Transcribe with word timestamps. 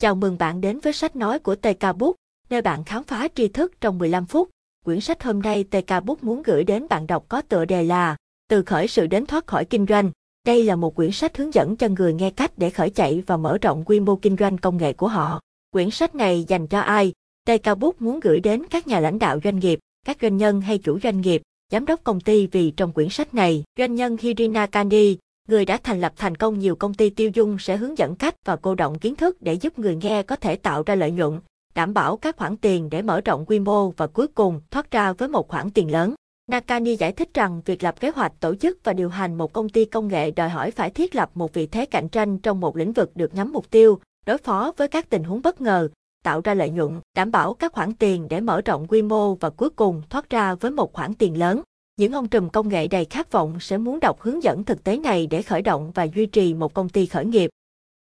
Chào 0.00 0.14
mừng 0.14 0.38
bạn 0.38 0.60
đến 0.60 0.80
với 0.80 0.92
sách 0.92 1.16
nói 1.16 1.38
của 1.38 1.54
TK 1.54 1.96
Book, 1.98 2.16
nơi 2.50 2.62
bạn 2.62 2.84
khám 2.84 3.04
phá 3.04 3.28
tri 3.34 3.48
thức 3.48 3.80
trong 3.80 3.98
15 3.98 4.26
phút. 4.26 4.48
Quyển 4.84 5.00
sách 5.00 5.22
hôm 5.22 5.42
nay 5.42 5.64
TK 5.64 6.04
Book 6.04 6.24
muốn 6.24 6.42
gửi 6.42 6.64
đến 6.64 6.86
bạn 6.88 7.06
đọc 7.06 7.24
có 7.28 7.42
tựa 7.42 7.64
đề 7.64 7.84
là 7.84 8.16
Từ 8.48 8.62
khởi 8.62 8.88
sự 8.88 9.06
đến 9.06 9.26
thoát 9.26 9.46
khỏi 9.46 9.64
kinh 9.64 9.86
doanh. 9.88 10.10
Đây 10.46 10.64
là 10.64 10.76
một 10.76 10.94
quyển 10.94 11.10
sách 11.10 11.36
hướng 11.36 11.54
dẫn 11.54 11.76
cho 11.76 11.88
người 11.88 12.14
nghe 12.14 12.30
cách 12.30 12.52
để 12.56 12.70
khởi 12.70 12.90
chạy 12.90 13.22
và 13.26 13.36
mở 13.36 13.58
rộng 13.62 13.84
quy 13.84 14.00
mô 14.00 14.16
kinh 14.16 14.36
doanh 14.36 14.58
công 14.58 14.76
nghệ 14.76 14.92
của 14.92 15.08
họ. 15.08 15.40
Quyển 15.70 15.90
sách 15.90 16.14
này 16.14 16.44
dành 16.48 16.66
cho 16.66 16.80
ai? 16.80 17.12
TK 17.44 17.78
Book 17.78 18.02
muốn 18.02 18.20
gửi 18.20 18.40
đến 18.40 18.62
các 18.70 18.86
nhà 18.86 19.00
lãnh 19.00 19.18
đạo 19.18 19.38
doanh 19.44 19.58
nghiệp, 19.58 19.78
các 20.06 20.16
doanh 20.22 20.36
nhân 20.36 20.60
hay 20.60 20.78
chủ 20.78 20.98
doanh 21.00 21.20
nghiệp, 21.20 21.42
giám 21.72 21.86
đốc 21.86 22.04
công 22.04 22.20
ty 22.20 22.46
vì 22.46 22.70
trong 22.70 22.92
quyển 22.92 23.08
sách 23.08 23.34
này, 23.34 23.64
doanh 23.78 23.94
nhân 23.94 24.16
Hirina 24.20 24.66
Kandi, 24.66 25.16
người 25.50 25.64
đã 25.64 25.78
thành 25.82 26.00
lập 26.00 26.12
thành 26.16 26.34
công 26.34 26.58
nhiều 26.58 26.76
công 26.76 26.94
ty 26.94 27.10
tiêu 27.10 27.30
dùng 27.34 27.58
sẽ 27.58 27.76
hướng 27.76 27.98
dẫn 27.98 28.16
cách 28.16 28.34
và 28.44 28.56
cô 28.56 28.74
động 28.74 28.98
kiến 28.98 29.16
thức 29.16 29.42
để 29.42 29.54
giúp 29.54 29.78
người 29.78 29.96
nghe 29.96 30.22
có 30.22 30.36
thể 30.36 30.56
tạo 30.56 30.82
ra 30.86 30.94
lợi 30.94 31.10
nhuận, 31.10 31.40
đảm 31.74 31.94
bảo 31.94 32.16
các 32.16 32.36
khoản 32.36 32.56
tiền 32.56 32.90
để 32.90 33.02
mở 33.02 33.20
rộng 33.20 33.44
quy 33.46 33.58
mô 33.58 33.90
và 33.90 34.06
cuối 34.06 34.26
cùng 34.26 34.60
thoát 34.70 34.90
ra 34.90 35.12
với 35.12 35.28
một 35.28 35.48
khoản 35.48 35.70
tiền 35.70 35.90
lớn. 35.92 36.14
Nakani 36.50 36.96
giải 36.96 37.12
thích 37.12 37.34
rằng 37.34 37.62
việc 37.64 37.82
lập 37.82 38.00
kế 38.00 38.10
hoạch 38.10 38.32
tổ 38.40 38.54
chức 38.54 38.78
và 38.84 38.92
điều 38.92 39.08
hành 39.08 39.38
một 39.38 39.52
công 39.52 39.68
ty 39.68 39.84
công 39.84 40.08
nghệ 40.08 40.30
đòi 40.30 40.48
hỏi 40.48 40.70
phải 40.70 40.90
thiết 40.90 41.14
lập 41.14 41.30
một 41.34 41.54
vị 41.54 41.66
thế 41.66 41.86
cạnh 41.86 42.08
tranh 42.08 42.38
trong 42.38 42.60
một 42.60 42.76
lĩnh 42.76 42.92
vực 42.92 43.10
được 43.14 43.34
nhắm 43.34 43.52
mục 43.52 43.70
tiêu, 43.70 44.00
đối 44.26 44.38
phó 44.38 44.72
với 44.76 44.88
các 44.88 45.10
tình 45.10 45.24
huống 45.24 45.42
bất 45.42 45.60
ngờ, 45.60 45.88
tạo 46.24 46.40
ra 46.44 46.54
lợi 46.54 46.70
nhuận, 46.70 47.00
đảm 47.16 47.30
bảo 47.30 47.54
các 47.54 47.72
khoản 47.72 47.94
tiền 47.94 48.26
để 48.30 48.40
mở 48.40 48.60
rộng 48.60 48.86
quy 48.88 49.02
mô 49.02 49.34
và 49.34 49.50
cuối 49.50 49.70
cùng 49.70 50.02
thoát 50.10 50.30
ra 50.30 50.54
với 50.54 50.70
một 50.70 50.92
khoản 50.92 51.14
tiền 51.14 51.38
lớn. 51.38 51.62
Những 52.00 52.12
ông 52.12 52.28
trùm 52.28 52.48
công 52.48 52.68
nghệ 52.68 52.88
đầy 52.88 53.04
khát 53.04 53.32
vọng 53.32 53.60
sẽ 53.60 53.78
muốn 53.78 54.00
đọc 54.00 54.20
hướng 54.20 54.42
dẫn 54.42 54.64
thực 54.64 54.84
tế 54.84 54.96
này 54.96 55.26
để 55.26 55.42
khởi 55.42 55.62
động 55.62 55.90
và 55.94 56.06
duy 56.14 56.26
trì 56.26 56.54
một 56.54 56.74
công 56.74 56.88
ty 56.88 57.06
khởi 57.06 57.24
nghiệp. 57.24 57.50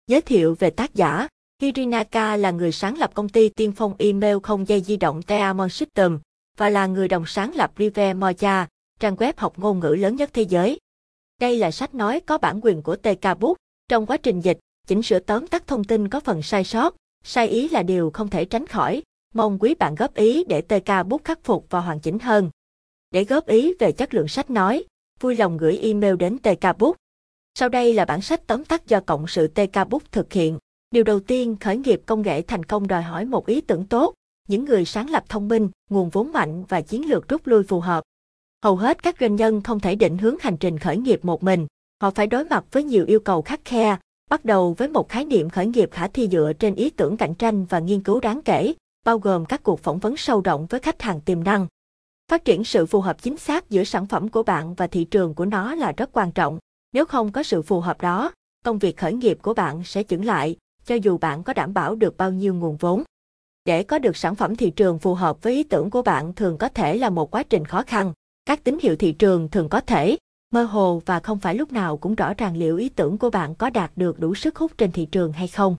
Giới 0.08 0.22
thiệu 0.22 0.56
về 0.60 0.70
tác 0.70 0.96
giả, 0.96 1.28
Hirinaka 1.62 2.36
là 2.36 2.52
người 2.52 2.72
sáng 2.72 2.98
lập 2.98 3.12
công 3.14 3.30
ty 3.30 3.50
tiên 3.50 3.72
phong 3.72 3.96
email 4.00 4.38
không 4.44 4.68
dây 4.68 4.82
di 4.82 4.98
động 4.98 5.22
Teamon 5.22 5.70
System 5.70 6.20
và 6.58 6.70
là 6.70 6.88
người 6.88 7.08
đồng 7.08 7.26
sáng 7.26 7.56
lập 7.56 7.72
Rive 7.78 8.14
Mocha, 8.14 8.68
trang 9.00 9.16
web 9.16 9.34
học 9.38 9.60
ngôn 9.60 9.80
ngữ 9.80 9.96
lớn 10.00 10.16
nhất 10.16 10.30
thế 10.34 10.42
giới. 10.42 10.80
Đây 11.42 11.58
là 11.58 11.72
sách 11.72 11.96
nói 11.96 12.20
có 12.20 12.38
bản 12.38 12.60
quyền 12.64 12.82
của 12.82 12.96
TK 12.96 13.40
Book. 13.40 13.58
Trong 13.90 14.06
quá 14.06 14.18
trình 14.18 14.42
dịch, 14.42 14.60
chỉnh 14.88 15.04
sửa 15.04 15.20
tóm 15.20 15.48
tắt 15.48 15.68
thông 15.68 15.84
tin 15.84 16.10
có 16.10 16.20
phần 16.20 16.42
sai 16.42 16.64
sót, 16.64 16.96
sai 17.24 17.48
ý 17.48 17.70
là 17.70 17.84
điều 17.84 18.12
không 18.14 18.30
thể 18.30 18.46
tránh 18.46 18.68
khỏi. 18.68 19.04
Mong 19.34 19.60
quý 19.60 19.76
bạn 19.76 19.96
góp 19.96 20.16
ý 20.16 20.44
để 20.44 20.62
TK 20.62 21.08
Book 21.08 21.24
khắc 21.24 21.44
phục 21.44 21.66
và 21.70 21.80
hoàn 21.80 22.00
chỉnh 22.00 22.20
hơn. 22.20 22.50
Để 23.12 23.24
góp 23.24 23.48
ý 23.48 23.74
về 23.80 23.92
chất 23.92 24.14
lượng 24.14 24.28
sách 24.28 24.50
nói, 24.50 24.84
vui 25.20 25.36
lòng 25.36 25.58
gửi 25.58 25.78
email 25.78 26.16
đến 26.16 26.38
TK 26.38 26.78
Book. 26.78 26.96
Sau 27.56 27.70
đây 27.70 27.94
là 27.94 28.06
bản 28.06 28.22
sách 28.22 28.48
tóm 28.48 28.64
tắt 28.64 28.88
do 28.88 29.00
Cộng 29.00 29.28
sự 29.28 29.48
TK 29.48 29.90
Book 29.90 30.12
thực 30.12 30.34
hiện. 30.34 30.60
Điều 30.92 31.04
đầu 31.04 31.20
tiên, 31.20 31.56
khởi 31.60 31.78
nghiệp 31.78 32.02
công 32.06 32.22
nghệ 32.22 32.42
thành 32.42 32.64
công 32.64 32.88
đòi 32.88 33.02
hỏi 33.02 33.26
một 33.26 33.46
ý 33.46 33.62
tưởng 33.62 33.86
tốt, 33.86 34.14
những 34.48 34.66
người 34.66 34.86
sáng 34.86 35.10
lập 35.10 35.24
thông 35.30 35.48
minh, 35.48 35.70
nguồn 35.90 36.10
vốn 36.10 36.32
mạnh 36.32 36.64
và 36.70 36.82
chiến 36.82 37.10
lược 37.10 37.28
rút 37.28 37.48
lui 37.48 37.64
phù 37.64 37.80
hợp. 37.80 38.04
Hầu 38.64 38.76
hết 38.76 39.04
các 39.04 39.16
doanh 39.20 39.36
nhân 39.36 39.62
không 39.62 39.80
thể 39.80 39.96
định 39.96 40.18
hướng 40.18 40.36
hành 40.40 40.58
trình 40.58 40.80
khởi 40.80 40.98
nghiệp 40.98 41.26
một 41.26 41.44
mình, 41.44 41.68
họ 42.02 42.12
phải 42.12 42.28
đối 42.28 42.46
mặt 42.46 42.66
với 42.72 42.84
nhiều 42.84 43.06
yêu 43.06 43.20
cầu 43.20 43.42
khắc 43.42 43.66
khe, 43.66 43.98
bắt 44.30 44.46
đầu 44.46 44.74
với 44.78 44.88
một 44.88 45.10
khái 45.10 45.26
niệm 45.26 45.50
khởi 45.50 45.68
nghiệp 45.68 45.90
khả 45.92 46.08
thi 46.08 46.28
dựa 46.32 46.54
trên 46.60 46.76
ý 46.76 46.90
tưởng 46.90 47.18
cạnh 47.18 47.34
tranh 47.36 47.66
và 47.66 47.80
nghiên 47.80 48.04
cứu 48.04 48.20
đáng 48.20 48.42
kể, 48.42 48.74
bao 49.06 49.20
gồm 49.20 49.46
các 49.46 49.64
cuộc 49.64 49.80
phỏng 49.80 50.00
vấn 50.00 50.18
sâu 50.18 50.42
rộng 50.42 50.66
với 50.66 50.80
khách 50.80 51.02
hàng 51.02 51.22
tiềm 51.22 51.44
năng. 51.44 51.68
Phát 52.32 52.46
triển 52.46 52.64
sự 52.64 52.86
phù 52.86 53.02
hợp 53.02 53.22
chính 53.22 53.38
xác 53.38 53.70
giữa 53.70 53.84
sản 53.84 54.06
phẩm 54.06 54.30
của 54.30 54.44
bạn 54.44 54.74
và 54.74 54.88
thị 54.88 55.04
trường 55.04 55.34
của 55.34 55.46
nó 55.46 55.76
là 55.76 55.94
rất 55.98 56.10
quan 56.14 56.32
trọng. 56.32 56.60
Nếu 56.94 57.06
không 57.06 57.32
có 57.32 57.44
sự 57.44 57.62
phù 57.62 57.80
hợp 57.80 58.02
đó, 58.02 58.32
công 58.66 58.80
việc 58.80 58.98
khởi 58.98 59.14
nghiệp 59.14 59.38
của 59.42 59.54
bạn 59.54 59.84
sẽ 59.84 60.04
chững 60.04 60.26
lại, 60.26 60.56
cho 60.86 60.96
dù 60.96 61.18
bạn 61.18 61.44
có 61.44 61.54
đảm 61.54 61.74
bảo 61.74 61.96
được 61.96 62.18
bao 62.18 62.32
nhiêu 62.32 62.54
nguồn 62.54 62.78
vốn. 62.78 63.04
Để 63.66 63.84
có 63.84 64.00
được 64.00 64.18
sản 64.18 64.36
phẩm 64.36 64.56
thị 64.56 64.70
trường 64.70 65.00
phù 65.00 65.14
hợp 65.14 65.42
với 65.42 65.54
ý 65.54 65.64
tưởng 65.64 65.90
của 65.90 66.02
bạn 66.02 66.34
thường 66.34 66.58
có 66.58 66.70
thể 66.70 66.98
là 66.98 67.10
một 67.10 67.32
quá 67.32 67.44
trình 67.44 67.66
khó 67.66 67.84
khăn. 67.88 68.14
Các 68.46 68.64
tín 68.64 68.78
hiệu 68.82 68.96
thị 68.96 69.12
trường 69.12 69.50
thường 69.50 69.70
có 69.70 69.82
thể 69.82 70.18
mơ 70.52 70.64
hồ 70.64 71.02
và 71.06 71.20
không 71.20 71.40
phải 71.40 71.56
lúc 71.56 71.72
nào 71.72 71.98
cũng 71.98 72.16
rõ 72.16 72.34
ràng 72.34 72.58
liệu 72.58 72.78
ý 72.78 72.90
tưởng 72.90 73.18
của 73.18 73.30
bạn 73.30 73.56
có 73.56 73.70
đạt 73.70 73.92
được 73.96 74.20
đủ 74.20 74.36
sức 74.36 74.56
hút 74.56 74.72
trên 74.78 74.92
thị 74.92 75.06
trường 75.06 75.34
hay 75.34 75.48
không. 75.48 75.76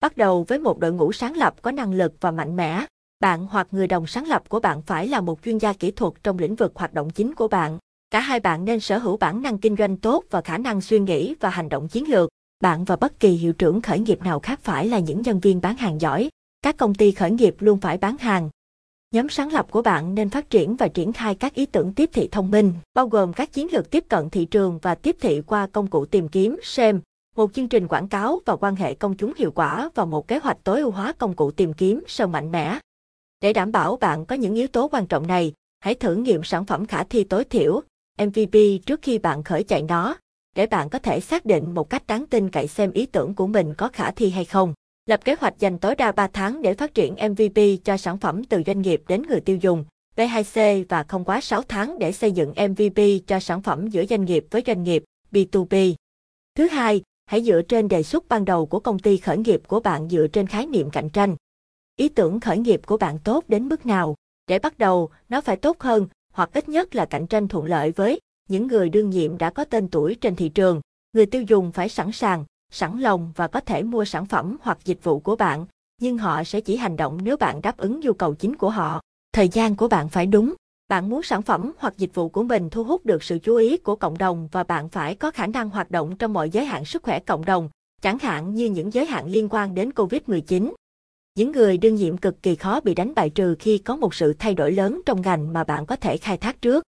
Bắt 0.00 0.16
đầu 0.16 0.44
với 0.48 0.58
một 0.58 0.78
đội 0.78 0.92
ngũ 0.92 1.12
sáng 1.12 1.36
lập 1.36 1.62
có 1.62 1.70
năng 1.70 1.92
lực 1.92 2.12
và 2.20 2.30
mạnh 2.30 2.56
mẽ, 2.56 2.86
bạn 3.20 3.46
hoặc 3.50 3.68
người 3.70 3.86
đồng 3.86 4.06
sáng 4.06 4.26
lập 4.26 4.48
của 4.48 4.60
bạn 4.60 4.82
phải 4.82 5.08
là 5.08 5.20
một 5.20 5.38
chuyên 5.44 5.58
gia 5.58 5.72
kỹ 5.72 5.90
thuật 5.90 6.12
trong 6.22 6.38
lĩnh 6.38 6.54
vực 6.54 6.72
hoạt 6.74 6.94
động 6.94 7.10
chính 7.10 7.34
của 7.34 7.48
bạn. 7.48 7.78
Cả 8.10 8.20
hai 8.20 8.40
bạn 8.40 8.64
nên 8.64 8.80
sở 8.80 8.98
hữu 8.98 9.16
bản 9.16 9.42
năng 9.42 9.58
kinh 9.58 9.76
doanh 9.76 9.96
tốt 9.96 10.24
và 10.30 10.40
khả 10.40 10.58
năng 10.58 10.80
suy 10.80 10.98
nghĩ 10.98 11.34
và 11.40 11.50
hành 11.50 11.68
động 11.68 11.88
chiến 11.88 12.10
lược. 12.10 12.30
Bạn 12.60 12.84
và 12.84 12.96
bất 12.96 13.20
kỳ 13.20 13.28
hiệu 13.28 13.52
trưởng 13.52 13.80
khởi 13.80 13.98
nghiệp 13.98 14.22
nào 14.22 14.40
khác 14.40 14.60
phải 14.62 14.88
là 14.88 14.98
những 14.98 15.22
nhân 15.22 15.40
viên 15.40 15.60
bán 15.60 15.76
hàng 15.76 16.00
giỏi. 16.00 16.28
Các 16.62 16.76
công 16.76 16.94
ty 16.94 17.12
khởi 17.12 17.30
nghiệp 17.30 17.54
luôn 17.58 17.80
phải 17.80 17.98
bán 17.98 18.16
hàng. 18.18 18.50
Nhóm 19.14 19.28
sáng 19.28 19.52
lập 19.52 19.66
của 19.70 19.82
bạn 19.82 20.14
nên 20.14 20.30
phát 20.30 20.50
triển 20.50 20.76
và 20.76 20.88
triển 20.88 21.12
khai 21.12 21.34
các 21.34 21.54
ý 21.54 21.66
tưởng 21.66 21.94
tiếp 21.94 22.10
thị 22.12 22.28
thông 22.32 22.50
minh, 22.50 22.74
bao 22.94 23.08
gồm 23.08 23.32
các 23.32 23.52
chiến 23.52 23.68
lược 23.72 23.90
tiếp 23.90 24.04
cận 24.08 24.30
thị 24.30 24.44
trường 24.44 24.78
và 24.82 24.94
tiếp 24.94 25.16
thị 25.20 25.42
qua 25.46 25.66
công 25.66 25.86
cụ 25.86 26.04
tìm 26.04 26.28
kiếm 26.28 26.56
SEM, 26.62 27.00
một 27.36 27.52
chương 27.52 27.68
trình 27.68 27.88
quảng 27.88 28.08
cáo 28.08 28.40
và 28.46 28.56
quan 28.56 28.76
hệ 28.76 28.94
công 28.94 29.14
chúng 29.14 29.32
hiệu 29.36 29.50
quả 29.50 29.90
và 29.94 30.04
một 30.04 30.28
kế 30.28 30.38
hoạch 30.38 30.58
tối 30.64 30.80
ưu 30.80 30.90
hóa 30.90 31.12
công 31.12 31.34
cụ 31.34 31.50
tìm 31.50 31.72
kiếm 31.72 32.02
SEM 32.08 32.32
mạnh 32.32 32.52
mẽ. 32.52 32.78
Để 33.40 33.52
đảm 33.52 33.72
bảo 33.72 33.96
bạn 33.96 34.26
có 34.26 34.36
những 34.36 34.54
yếu 34.54 34.68
tố 34.68 34.88
quan 34.92 35.06
trọng 35.06 35.26
này, 35.26 35.52
hãy 35.80 35.94
thử 35.94 36.14
nghiệm 36.14 36.42
sản 36.42 36.64
phẩm 36.64 36.86
khả 36.86 37.04
thi 37.04 37.24
tối 37.24 37.44
thiểu, 37.44 37.80
MVP 38.18 38.56
trước 38.86 39.02
khi 39.02 39.18
bạn 39.18 39.42
khởi 39.42 39.64
chạy 39.64 39.82
nó, 39.82 40.16
để 40.56 40.66
bạn 40.66 40.88
có 40.88 40.98
thể 40.98 41.20
xác 41.20 41.44
định 41.46 41.74
một 41.74 41.90
cách 41.90 42.06
đáng 42.06 42.26
tin 42.26 42.50
cậy 42.50 42.68
xem 42.68 42.92
ý 42.92 43.06
tưởng 43.06 43.34
của 43.34 43.46
mình 43.46 43.74
có 43.74 43.88
khả 43.88 44.10
thi 44.10 44.30
hay 44.30 44.44
không. 44.44 44.74
Lập 45.06 45.24
kế 45.24 45.34
hoạch 45.40 45.58
dành 45.58 45.78
tối 45.78 45.94
đa 45.94 46.12
3 46.12 46.26
tháng 46.26 46.62
để 46.62 46.74
phát 46.74 46.94
triển 46.94 47.14
MVP 47.14 47.84
cho 47.84 47.96
sản 47.96 48.18
phẩm 48.18 48.44
từ 48.44 48.62
doanh 48.66 48.82
nghiệp 48.82 49.02
đến 49.08 49.22
người 49.22 49.40
tiêu 49.40 49.56
dùng, 49.56 49.84
V2C 50.16 50.84
và 50.88 51.02
không 51.02 51.24
quá 51.24 51.40
6 51.40 51.62
tháng 51.62 51.98
để 51.98 52.12
xây 52.12 52.32
dựng 52.32 52.50
MVP 52.50 53.26
cho 53.26 53.40
sản 53.40 53.62
phẩm 53.62 53.88
giữa 53.88 54.04
doanh 54.06 54.24
nghiệp 54.24 54.44
với 54.50 54.62
doanh 54.66 54.82
nghiệp, 54.82 55.04
B2B. 55.32 55.94
Thứ 56.54 56.68
hai, 56.68 57.02
hãy 57.26 57.42
dựa 57.42 57.62
trên 57.62 57.88
đề 57.88 58.02
xuất 58.02 58.28
ban 58.28 58.44
đầu 58.44 58.66
của 58.66 58.80
công 58.80 58.98
ty 58.98 59.16
khởi 59.16 59.38
nghiệp 59.38 59.60
của 59.66 59.80
bạn 59.80 60.08
dựa 60.08 60.26
trên 60.26 60.46
khái 60.46 60.66
niệm 60.66 60.90
cạnh 60.90 61.10
tranh 61.10 61.36
ý 61.96 62.08
tưởng 62.08 62.40
khởi 62.40 62.58
nghiệp 62.58 62.80
của 62.86 62.96
bạn 62.96 63.18
tốt 63.18 63.44
đến 63.48 63.68
mức 63.68 63.86
nào. 63.86 64.14
Để 64.46 64.58
bắt 64.58 64.78
đầu, 64.78 65.10
nó 65.28 65.40
phải 65.40 65.56
tốt 65.56 65.80
hơn, 65.80 66.06
hoặc 66.32 66.50
ít 66.52 66.68
nhất 66.68 66.94
là 66.94 67.04
cạnh 67.04 67.26
tranh 67.26 67.48
thuận 67.48 67.66
lợi 67.66 67.92
với 67.92 68.20
những 68.48 68.66
người 68.66 68.88
đương 68.88 69.10
nhiệm 69.10 69.38
đã 69.38 69.50
có 69.50 69.64
tên 69.64 69.88
tuổi 69.88 70.14
trên 70.14 70.36
thị 70.36 70.48
trường. 70.48 70.80
Người 71.12 71.26
tiêu 71.26 71.42
dùng 71.42 71.72
phải 71.72 71.88
sẵn 71.88 72.12
sàng, 72.12 72.44
sẵn 72.72 73.00
lòng 73.00 73.32
và 73.36 73.48
có 73.48 73.60
thể 73.60 73.82
mua 73.82 74.04
sản 74.04 74.26
phẩm 74.26 74.56
hoặc 74.62 74.78
dịch 74.84 75.04
vụ 75.04 75.18
của 75.18 75.36
bạn, 75.36 75.66
nhưng 76.00 76.18
họ 76.18 76.44
sẽ 76.44 76.60
chỉ 76.60 76.76
hành 76.76 76.96
động 76.96 77.18
nếu 77.22 77.36
bạn 77.36 77.62
đáp 77.62 77.76
ứng 77.76 78.00
nhu 78.00 78.12
cầu 78.12 78.34
chính 78.34 78.56
của 78.56 78.70
họ. 78.70 79.00
Thời 79.32 79.48
gian 79.48 79.76
của 79.76 79.88
bạn 79.88 80.08
phải 80.08 80.26
đúng. 80.26 80.54
Bạn 80.88 81.08
muốn 81.08 81.22
sản 81.22 81.42
phẩm 81.42 81.72
hoặc 81.78 81.94
dịch 81.96 82.14
vụ 82.14 82.28
của 82.28 82.42
mình 82.42 82.70
thu 82.70 82.84
hút 82.84 83.06
được 83.06 83.22
sự 83.22 83.38
chú 83.38 83.56
ý 83.56 83.76
của 83.76 83.96
cộng 83.96 84.18
đồng 84.18 84.48
và 84.52 84.64
bạn 84.64 84.88
phải 84.88 85.14
có 85.14 85.30
khả 85.30 85.46
năng 85.46 85.70
hoạt 85.70 85.90
động 85.90 86.16
trong 86.16 86.32
mọi 86.32 86.50
giới 86.50 86.64
hạn 86.64 86.84
sức 86.84 87.02
khỏe 87.02 87.20
cộng 87.20 87.44
đồng, 87.44 87.68
chẳng 88.02 88.18
hạn 88.18 88.54
như 88.54 88.66
những 88.66 88.92
giới 88.92 89.06
hạn 89.06 89.26
liên 89.26 89.48
quan 89.50 89.74
đến 89.74 89.90
COVID-19. 89.90 90.72
Những 91.40 91.52
người 91.52 91.78
đương 91.78 91.94
nhiệm 91.94 92.16
cực 92.16 92.42
kỳ 92.42 92.54
khó 92.54 92.80
bị 92.80 92.94
đánh 92.94 93.14
bại 93.14 93.30
trừ 93.30 93.56
khi 93.58 93.78
có 93.78 93.96
một 93.96 94.14
sự 94.14 94.32
thay 94.38 94.54
đổi 94.54 94.72
lớn 94.72 95.00
trong 95.06 95.22
ngành 95.22 95.52
mà 95.52 95.64
bạn 95.64 95.86
có 95.86 95.96
thể 95.96 96.16
khai 96.16 96.36
thác 96.36 96.62
trước. 96.62 96.84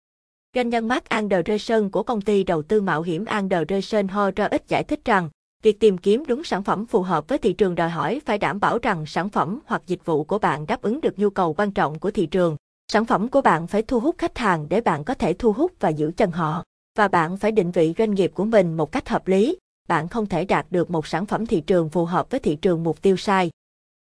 Doanh 0.55 0.69
nhân 0.69 0.87
Mark 0.87 1.05
Anderson 1.05 1.89
của 1.89 2.03
công 2.03 2.21
ty 2.21 2.43
đầu 2.43 2.61
tư 2.61 2.81
mạo 2.81 3.01
hiểm 3.01 3.25
Anderson 3.25 4.07
Horowitz 4.07 4.59
giải 4.67 4.83
thích 4.83 4.99
rằng, 5.05 5.29
việc 5.63 5.79
tìm 5.79 5.97
kiếm 5.97 6.23
đúng 6.27 6.43
sản 6.43 6.63
phẩm 6.63 6.85
phù 6.85 7.01
hợp 7.01 7.27
với 7.27 7.37
thị 7.37 7.53
trường 7.53 7.75
đòi 7.75 7.89
hỏi 7.89 8.21
phải 8.25 8.37
đảm 8.37 8.59
bảo 8.59 8.77
rằng 8.81 9.05
sản 9.05 9.29
phẩm 9.29 9.59
hoặc 9.65 9.81
dịch 9.87 10.05
vụ 10.05 10.23
của 10.23 10.39
bạn 10.39 10.65
đáp 10.67 10.81
ứng 10.81 11.01
được 11.01 11.19
nhu 11.19 11.29
cầu 11.29 11.53
quan 11.53 11.71
trọng 11.71 11.99
của 11.99 12.11
thị 12.11 12.25
trường. 12.25 12.55
Sản 12.91 13.05
phẩm 13.05 13.27
của 13.27 13.41
bạn 13.41 13.67
phải 13.67 13.81
thu 13.81 13.99
hút 13.99 14.15
khách 14.17 14.37
hàng 14.37 14.69
để 14.69 14.81
bạn 14.81 15.03
có 15.03 15.13
thể 15.13 15.33
thu 15.33 15.53
hút 15.53 15.71
và 15.79 15.89
giữ 15.89 16.11
chân 16.17 16.31
họ. 16.31 16.63
Và 16.97 17.07
bạn 17.07 17.37
phải 17.37 17.51
định 17.51 17.71
vị 17.71 17.93
doanh 17.97 18.13
nghiệp 18.13 18.31
của 18.33 18.45
mình 18.45 18.77
một 18.77 18.91
cách 18.91 19.09
hợp 19.09 19.27
lý. 19.27 19.57
Bạn 19.87 20.07
không 20.07 20.25
thể 20.25 20.45
đạt 20.45 20.65
được 20.71 20.91
một 20.91 21.07
sản 21.07 21.25
phẩm 21.25 21.45
thị 21.45 21.61
trường 21.61 21.89
phù 21.89 22.05
hợp 22.05 22.29
với 22.29 22.39
thị 22.39 22.55
trường 22.55 22.83
mục 22.83 23.01
tiêu 23.01 23.17
sai. 23.17 23.49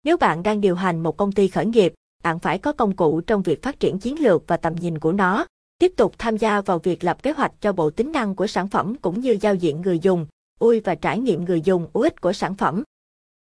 Nếu 0.04 0.16
bạn 0.16 0.42
đang 0.42 0.60
điều 0.60 0.74
hành 0.74 1.02
một 1.02 1.16
công 1.16 1.32
ty 1.32 1.48
khởi 1.48 1.66
nghiệp, 1.66 1.94
bạn 2.22 2.38
phải 2.38 2.58
có 2.58 2.72
công 2.72 2.96
cụ 2.96 3.20
trong 3.20 3.42
việc 3.42 3.62
phát 3.62 3.80
triển 3.80 3.98
chiến 3.98 4.22
lược 4.22 4.42
và 4.46 4.56
tầm 4.56 4.74
nhìn 4.74 4.98
của 4.98 5.12
nó. 5.12 5.46
Tiếp 5.78 5.92
tục 5.96 6.14
tham 6.18 6.36
gia 6.36 6.60
vào 6.60 6.78
việc 6.78 7.04
lập 7.04 7.22
kế 7.22 7.32
hoạch 7.32 7.52
cho 7.60 7.72
bộ 7.72 7.90
tính 7.90 8.12
năng 8.12 8.34
của 8.34 8.46
sản 8.46 8.68
phẩm 8.68 8.94
cũng 9.02 9.20
như 9.20 9.36
giao 9.40 9.54
diện 9.54 9.80
người 9.82 9.98
dùng, 9.98 10.26
UI 10.60 10.80
và 10.80 10.94
trải 10.94 11.18
nghiệm 11.18 11.44
người 11.44 11.60
dùng 11.60 11.86
UX 11.98 12.12
của 12.20 12.32
sản 12.32 12.54
phẩm. 12.54 12.82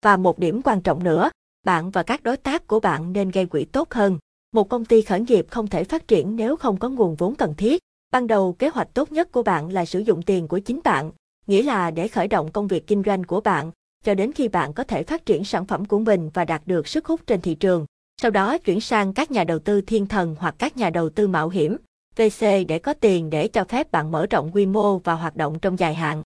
Và 0.04 0.16
một 0.16 0.38
điểm 0.38 0.62
quan 0.64 0.80
trọng 0.80 1.04
nữa, 1.04 1.30
bạn 1.66 1.90
và 1.90 2.02
các 2.02 2.22
đối 2.22 2.36
tác 2.36 2.66
của 2.66 2.80
bạn 2.80 3.12
nên 3.12 3.30
gây 3.30 3.46
quỹ 3.46 3.64
tốt 3.64 3.90
hơn. 3.90 4.18
Một 4.52 4.68
công 4.68 4.84
ty 4.84 5.02
khởi 5.02 5.20
nghiệp 5.20 5.46
không 5.50 5.66
thể 5.66 5.84
phát 5.84 6.08
triển 6.08 6.36
nếu 6.36 6.56
không 6.56 6.76
có 6.76 6.88
nguồn 6.88 7.16
vốn 7.16 7.34
cần 7.34 7.54
thiết. 7.54 7.82
Ban 8.10 8.26
đầu 8.26 8.52
kế 8.52 8.68
hoạch 8.68 8.94
tốt 8.94 9.12
nhất 9.12 9.32
của 9.32 9.42
bạn 9.42 9.72
là 9.72 9.84
sử 9.84 9.98
dụng 9.98 10.22
tiền 10.22 10.48
của 10.48 10.58
chính 10.58 10.80
bạn, 10.84 11.12
nghĩa 11.46 11.62
là 11.62 11.90
để 11.90 12.08
khởi 12.08 12.28
động 12.28 12.52
công 12.52 12.66
việc 12.66 12.86
kinh 12.86 13.02
doanh 13.06 13.24
của 13.24 13.40
bạn, 13.40 13.70
cho 14.04 14.14
đến 14.14 14.32
khi 14.32 14.48
bạn 14.48 14.72
có 14.72 14.84
thể 14.84 15.02
phát 15.02 15.26
triển 15.26 15.44
sản 15.44 15.66
phẩm 15.66 15.84
của 15.84 15.98
mình 15.98 16.30
và 16.34 16.44
đạt 16.44 16.62
được 16.66 16.88
sức 16.88 17.06
hút 17.06 17.20
trên 17.26 17.40
thị 17.40 17.54
trường. 17.54 17.86
Sau 18.22 18.30
đó 18.30 18.58
chuyển 18.58 18.80
sang 18.80 19.12
các 19.12 19.30
nhà 19.30 19.44
đầu 19.44 19.58
tư 19.58 19.80
thiên 19.80 20.06
thần 20.06 20.36
hoặc 20.38 20.54
các 20.58 20.76
nhà 20.76 20.90
đầu 20.90 21.10
tư 21.10 21.28
mạo 21.28 21.48
hiểm, 21.48 21.76
VC 22.16 22.40
để 22.68 22.78
có 22.78 22.94
tiền 22.94 23.30
để 23.30 23.48
cho 23.48 23.64
phép 23.64 23.92
bạn 23.92 24.10
mở 24.10 24.26
rộng 24.30 24.50
quy 24.52 24.66
mô 24.66 24.98
và 24.98 25.14
hoạt 25.14 25.36
động 25.36 25.58
trong 25.58 25.78
dài 25.78 25.94
hạn. 25.94 26.22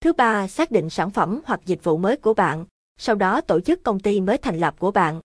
Thứ 0.00 0.12
ba, 0.12 0.48
xác 0.48 0.70
định 0.70 0.90
sản 0.90 1.10
phẩm 1.10 1.40
hoặc 1.44 1.60
dịch 1.66 1.84
vụ 1.84 1.96
mới 1.96 2.16
của 2.16 2.34
bạn. 2.34 2.64
sau 2.98 3.14
đó 3.14 3.40
tổ 3.40 3.60
chức 3.60 3.82
công 3.82 4.00
ty 4.00 4.20
mới 4.20 4.38
thành 4.38 4.58
lập 4.58 4.74
của 4.78 4.90
bạn. 4.90 5.20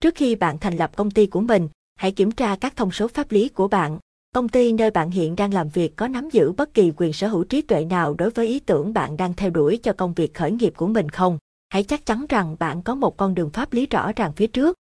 Trước 0.00 0.14
khi 0.14 0.34
bạn 0.34 0.58
thành 0.58 0.76
lập 0.76 0.96
công 0.96 1.10
ty 1.10 1.26
của 1.26 1.40
mình, 1.40 1.68
hãy 1.96 2.12
kiểm 2.12 2.30
tra 2.30 2.56
các 2.56 2.76
thông 2.76 2.90
số 2.90 3.08
pháp 3.08 3.32
lý 3.32 3.48
của 3.48 3.68
bạn. 3.68 3.98
Công 4.34 4.48
ty 4.48 4.72
nơi 4.72 4.90
bạn 4.90 5.10
hiện 5.10 5.36
đang 5.36 5.54
làm 5.54 5.68
việc 5.68 5.96
có 5.96 6.08
nắm 6.08 6.28
giữ 6.32 6.52
bất 6.52 6.74
kỳ 6.74 6.92
quyền 6.96 7.12
sở 7.12 7.28
hữu 7.28 7.44
trí 7.44 7.62
tuệ 7.62 7.84
nào 7.84 8.14
đối 8.14 8.30
với 8.30 8.46
ý 8.46 8.60
tưởng 8.60 8.92
bạn 8.92 9.16
đang 9.16 9.34
theo 9.34 9.50
đuổi 9.50 9.80
cho 9.82 9.92
công 9.92 10.14
việc 10.14 10.34
khởi 10.34 10.52
nghiệp 10.52 10.72
của 10.76 10.86
mình 10.86 11.08
không? 11.08 11.38
Hãy 11.68 11.84
chắc 11.84 12.06
chắn 12.06 12.26
rằng 12.28 12.56
bạn 12.58 12.82
có 12.82 12.94
một 12.94 13.16
con 13.16 13.34
đường 13.34 13.50
pháp 13.50 13.72
lý 13.72 13.86
rõ 13.86 14.12
ràng 14.16 14.32
phía 14.32 14.46
trước. 14.46 14.76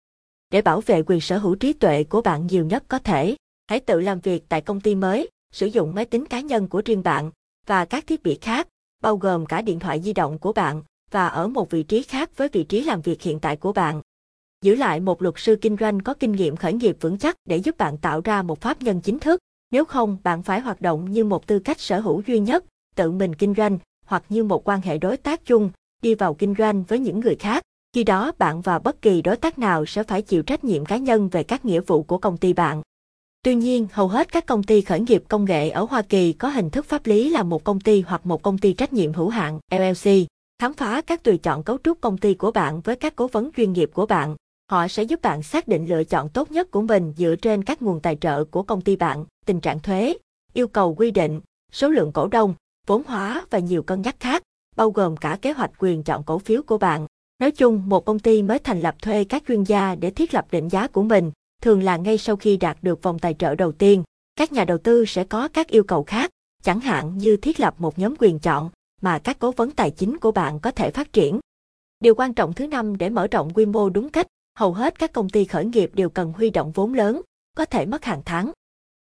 Để 0.50 0.62
bảo 0.62 0.80
vệ 0.80 1.02
quyền 1.06 1.20
sở 1.20 1.38
hữu 1.38 1.54
trí 1.54 1.72
tuệ 1.72 2.04
của 2.04 2.22
bạn 2.22 2.46
nhiều 2.46 2.64
nhất 2.64 2.84
có 2.88 2.98
thể, 2.98 3.36
hãy 3.68 3.80
tự 3.80 4.00
làm 4.00 4.20
việc 4.20 4.44
tại 4.48 4.60
công 4.60 4.80
ty 4.80 4.94
mới, 4.94 5.30
sử 5.52 5.66
dụng 5.66 5.94
máy 5.94 6.04
tính 6.04 6.26
cá 6.26 6.40
nhân 6.40 6.68
của 6.68 6.82
riêng 6.84 7.02
bạn 7.02 7.30
và 7.66 7.84
các 7.84 8.06
thiết 8.06 8.22
bị 8.22 8.38
khác, 8.40 8.68
bao 9.02 9.16
gồm 9.16 9.46
cả 9.46 9.62
điện 9.62 9.78
thoại 9.78 10.00
di 10.02 10.12
động 10.12 10.38
của 10.38 10.52
bạn 10.52 10.82
và 11.10 11.26
ở 11.26 11.48
một 11.48 11.70
vị 11.70 11.82
trí 11.82 12.02
khác 12.02 12.30
với 12.36 12.48
vị 12.48 12.64
trí 12.64 12.84
làm 12.84 13.00
việc 13.00 13.22
hiện 13.22 13.40
tại 13.40 13.56
của 13.56 13.72
bạn. 13.72 14.00
Giữ 14.62 14.74
lại 14.74 15.00
một 15.00 15.22
luật 15.22 15.34
sư 15.38 15.56
kinh 15.60 15.76
doanh 15.80 16.00
có 16.00 16.14
kinh 16.14 16.32
nghiệm 16.32 16.56
khởi 16.56 16.72
nghiệp 16.72 16.96
vững 17.00 17.18
chắc 17.18 17.36
để 17.44 17.56
giúp 17.56 17.78
bạn 17.78 17.96
tạo 17.96 18.20
ra 18.24 18.42
một 18.42 18.60
pháp 18.60 18.82
nhân 18.82 19.00
chính 19.00 19.18
thức. 19.18 19.40
Nếu 19.70 19.84
không, 19.84 20.16
bạn 20.24 20.42
phải 20.42 20.60
hoạt 20.60 20.80
động 20.80 21.10
như 21.10 21.24
một 21.24 21.46
tư 21.46 21.58
cách 21.58 21.80
sở 21.80 22.00
hữu 22.00 22.22
duy 22.26 22.38
nhất, 22.38 22.64
tự 22.94 23.10
mình 23.10 23.34
kinh 23.34 23.54
doanh, 23.56 23.78
hoặc 24.06 24.22
như 24.28 24.44
một 24.44 24.68
quan 24.68 24.80
hệ 24.80 24.98
đối 24.98 25.16
tác 25.16 25.44
chung, 25.44 25.70
đi 26.02 26.14
vào 26.14 26.34
kinh 26.34 26.54
doanh 26.58 26.82
với 26.82 26.98
những 26.98 27.20
người 27.20 27.36
khác. 27.36 27.62
Khi 27.92 28.04
đó 28.04 28.32
bạn 28.38 28.60
và 28.60 28.78
bất 28.78 29.02
kỳ 29.02 29.22
đối 29.22 29.36
tác 29.36 29.58
nào 29.58 29.86
sẽ 29.86 30.02
phải 30.02 30.22
chịu 30.22 30.42
trách 30.42 30.64
nhiệm 30.64 30.84
cá 30.84 30.96
nhân 30.96 31.28
về 31.28 31.42
các 31.42 31.64
nghĩa 31.64 31.80
vụ 31.80 32.02
của 32.02 32.18
công 32.18 32.36
ty 32.36 32.52
bạn. 32.52 32.82
Tuy 33.42 33.54
nhiên, 33.54 33.86
hầu 33.92 34.08
hết 34.08 34.32
các 34.32 34.46
công 34.46 34.62
ty 34.62 34.80
khởi 34.80 35.00
nghiệp 35.00 35.22
công 35.28 35.44
nghệ 35.44 35.70
ở 35.70 35.86
Hoa 35.90 36.02
Kỳ 36.02 36.32
có 36.32 36.48
hình 36.48 36.70
thức 36.70 36.84
pháp 36.84 37.06
lý 37.06 37.30
là 37.30 37.42
một 37.42 37.64
công 37.64 37.80
ty 37.80 38.00
hoặc 38.06 38.26
một 38.26 38.42
công 38.42 38.58
ty 38.58 38.72
trách 38.72 38.92
nhiệm 38.92 39.12
hữu 39.12 39.28
hạn 39.28 39.58
LLC. 39.70 40.26
Khám 40.58 40.74
phá 40.74 41.00
các 41.00 41.22
tùy 41.22 41.38
chọn 41.38 41.62
cấu 41.62 41.78
trúc 41.84 42.00
công 42.00 42.18
ty 42.18 42.34
của 42.34 42.50
bạn 42.50 42.80
với 42.80 42.96
các 42.96 43.16
cố 43.16 43.26
vấn 43.26 43.50
chuyên 43.56 43.72
nghiệp 43.72 43.90
của 43.94 44.06
bạn. 44.06 44.36
Họ 44.70 44.88
sẽ 44.88 45.02
giúp 45.02 45.22
bạn 45.22 45.42
xác 45.42 45.68
định 45.68 45.86
lựa 45.86 46.04
chọn 46.04 46.28
tốt 46.28 46.50
nhất 46.50 46.70
của 46.70 46.82
mình 46.82 47.12
dựa 47.16 47.36
trên 47.36 47.64
các 47.64 47.82
nguồn 47.82 48.00
tài 48.00 48.16
trợ 48.16 48.44
của 48.44 48.62
công 48.62 48.80
ty 48.80 48.96
bạn, 48.96 49.24
tình 49.44 49.60
trạng 49.60 49.80
thuế, 49.80 50.16
yêu 50.52 50.68
cầu 50.68 50.94
quy 50.94 51.10
định, 51.10 51.40
số 51.72 51.88
lượng 51.88 52.12
cổ 52.12 52.28
đông, 52.28 52.54
vốn 52.86 53.02
hóa 53.06 53.46
và 53.50 53.58
nhiều 53.58 53.82
cân 53.82 54.02
nhắc 54.02 54.16
khác, 54.20 54.42
bao 54.76 54.90
gồm 54.90 55.16
cả 55.16 55.38
kế 55.42 55.52
hoạch 55.52 55.70
quyền 55.78 56.02
chọn 56.02 56.22
cổ 56.24 56.38
phiếu 56.38 56.62
của 56.62 56.78
bạn. 56.78 57.06
Nói 57.38 57.50
chung, 57.50 57.82
một 57.86 58.04
công 58.04 58.18
ty 58.18 58.42
mới 58.42 58.58
thành 58.58 58.80
lập 58.80 58.94
thuê 59.02 59.24
các 59.24 59.42
chuyên 59.48 59.62
gia 59.62 59.94
để 59.94 60.10
thiết 60.10 60.34
lập 60.34 60.46
định 60.50 60.68
giá 60.68 60.88
của 60.88 61.02
mình, 61.02 61.32
thường 61.62 61.82
là 61.82 61.96
ngay 61.96 62.18
sau 62.18 62.36
khi 62.36 62.56
đạt 62.56 62.78
được 62.82 63.02
vòng 63.02 63.18
tài 63.18 63.34
trợ 63.34 63.54
đầu 63.54 63.72
tiên. 63.72 64.02
Các 64.36 64.52
nhà 64.52 64.64
đầu 64.64 64.78
tư 64.78 65.04
sẽ 65.04 65.24
có 65.24 65.48
các 65.48 65.68
yêu 65.68 65.84
cầu 65.84 66.04
khác, 66.04 66.30
chẳng 66.62 66.80
hạn 66.80 67.18
như 67.18 67.36
thiết 67.36 67.60
lập 67.60 67.74
một 67.78 67.98
nhóm 67.98 68.14
quyền 68.18 68.38
chọn 68.38 68.70
mà 69.00 69.18
các 69.18 69.38
cố 69.38 69.52
vấn 69.52 69.70
tài 69.70 69.90
chính 69.90 70.18
của 70.18 70.32
bạn 70.32 70.60
có 70.60 70.70
thể 70.70 70.90
phát 70.90 71.12
triển. 71.12 71.40
Điều 72.00 72.14
quan 72.14 72.34
trọng 72.34 72.52
thứ 72.52 72.66
năm 72.66 72.96
để 72.96 73.10
mở 73.10 73.26
rộng 73.26 73.50
quy 73.54 73.66
mô 73.66 73.90
đúng 73.90 74.08
cách, 74.08 74.26
hầu 74.56 74.72
hết 74.72 74.98
các 74.98 75.12
công 75.12 75.28
ty 75.28 75.44
khởi 75.44 75.64
nghiệp 75.64 75.90
đều 75.94 76.08
cần 76.08 76.32
huy 76.32 76.50
động 76.50 76.72
vốn 76.72 76.94
lớn, 76.94 77.22
có 77.56 77.64
thể 77.64 77.86
mất 77.86 78.04
hàng 78.04 78.22
tháng. 78.24 78.52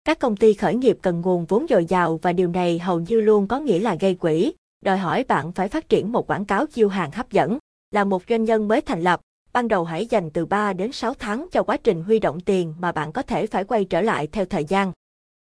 Các 0.05 0.19
công 0.19 0.37
ty 0.37 0.55
khởi 0.55 0.75
nghiệp 0.75 0.99
cần 1.03 1.21
nguồn 1.21 1.45
vốn 1.45 1.67
dồi 1.69 1.85
dào 1.85 2.19
và 2.23 2.33
điều 2.33 2.49
này 2.49 2.79
hầu 2.79 3.01
như 3.01 3.21
luôn 3.21 3.47
có 3.47 3.61
nghĩa 3.61 3.79
là 3.79 3.95
gây 3.95 4.15
quỹ, 4.15 4.53
đòi 4.85 4.99
hỏi 4.99 5.25
bạn 5.29 5.53
phải 5.53 5.69
phát 5.69 5.89
triển 5.89 6.13
một 6.13 6.31
quảng 6.31 6.45
cáo 6.45 6.67
chiêu 6.67 6.89
hàng 6.89 7.11
hấp 7.11 7.31
dẫn. 7.31 7.59
Là 7.91 8.05
một 8.05 8.23
doanh 8.29 8.45
nhân 8.45 8.69
mới 8.69 8.81
thành 8.81 9.03
lập, 9.03 9.21
ban 9.53 9.69
đầu 9.69 9.85
hãy 9.85 10.07
dành 10.07 10.31
từ 10.31 10.47
3 10.47 10.73
đến 10.73 10.93
6 10.93 11.15
tháng 11.15 11.47
cho 11.53 11.63
quá 11.63 11.77
trình 11.77 12.03
huy 12.03 12.19
động 12.19 12.41
tiền 12.41 12.75
mà 12.79 12.93
bạn 12.93 13.13
có 13.13 13.23
thể 13.23 13.47
phải 13.47 13.65
quay 13.65 13.85
trở 13.85 14.01
lại 14.01 14.27
theo 14.27 14.45
thời 14.45 14.65
gian. 14.65 14.93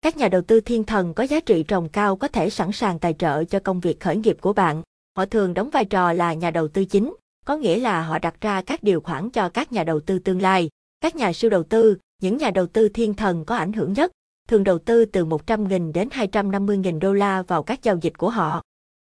Các 0.01 0.17
nhà 0.17 0.27
đầu 0.27 0.41
tư 0.41 0.59
thiên 0.59 0.83
thần 0.83 1.13
có 1.13 1.23
giá 1.23 1.39
trị 1.39 1.63
trồng 1.63 1.89
cao 1.89 2.15
có 2.15 2.27
thể 2.27 2.49
sẵn 2.49 2.71
sàng 2.71 2.99
tài 2.99 3.13
trợ 3.13 3.43
cho 3.43 3.59
công 3.59 3.79
việc 3.79 3.99
khởi 3.99 4.17
nghiệp 4.17 4.37
của 4.41 4.53
bạn. 4.53 4.81
Họ 5.17 5.25
thường 5.25 5.53
đóng 5.53 5.69
vai 5.69 5.85
trò 5.85 6.13
là 6.13 6.33
nhà 6.33 6.51
đầu 6.51 6.67
tư 6.67 6.85
chính, 6.85 7.13
có 7.47 7.57
nghĩa 7.57 7.79
là 7.79 8.01
họ 8.01 8.19
đặt 8.19 8.41
ra 8.41 8.61
các 8.61 8.83
điều 8.83 9.01
khoản 9.01 9.29
cho 9.29 9.49
các 9.49 9.71
nhà 9.71 9.83
đầu 9.83 9.99
tư 9.99 10.19
tương 10.19 10.41
lai. 10.41 10.69
Các 11.01 11.15
nhà 11.15 11.33
siêu 11.33 11.49
đầu 11.49 11.63
tư, 11.63 11.97
những 12.21 12.37
nhà 12.37 12.51
đầu 12.51 12.67
tư 12.67 12.89
thiên 12.89 13.13
thần 13.13 13.45
có 13.45 13.55
ảnh 13.55 13.73
hưởng 13.73 13.93
nhất, 13.93 14.11
thường 14.47 14.63
đầu 14.63 14.79
tư 14.79 15.05
từ 15.05 15.25
100.000 15.25 15.91
đến 15.93 16.09
250.000 16.09 16.99
đô 16.99 17.13
la 17.13 17.41
vào 17.41 17.63
các 17.63 17.83
giao 17.83 17.97
dịch 18.01 18.17
của 18.17 18.29
họ. 18.29 18.61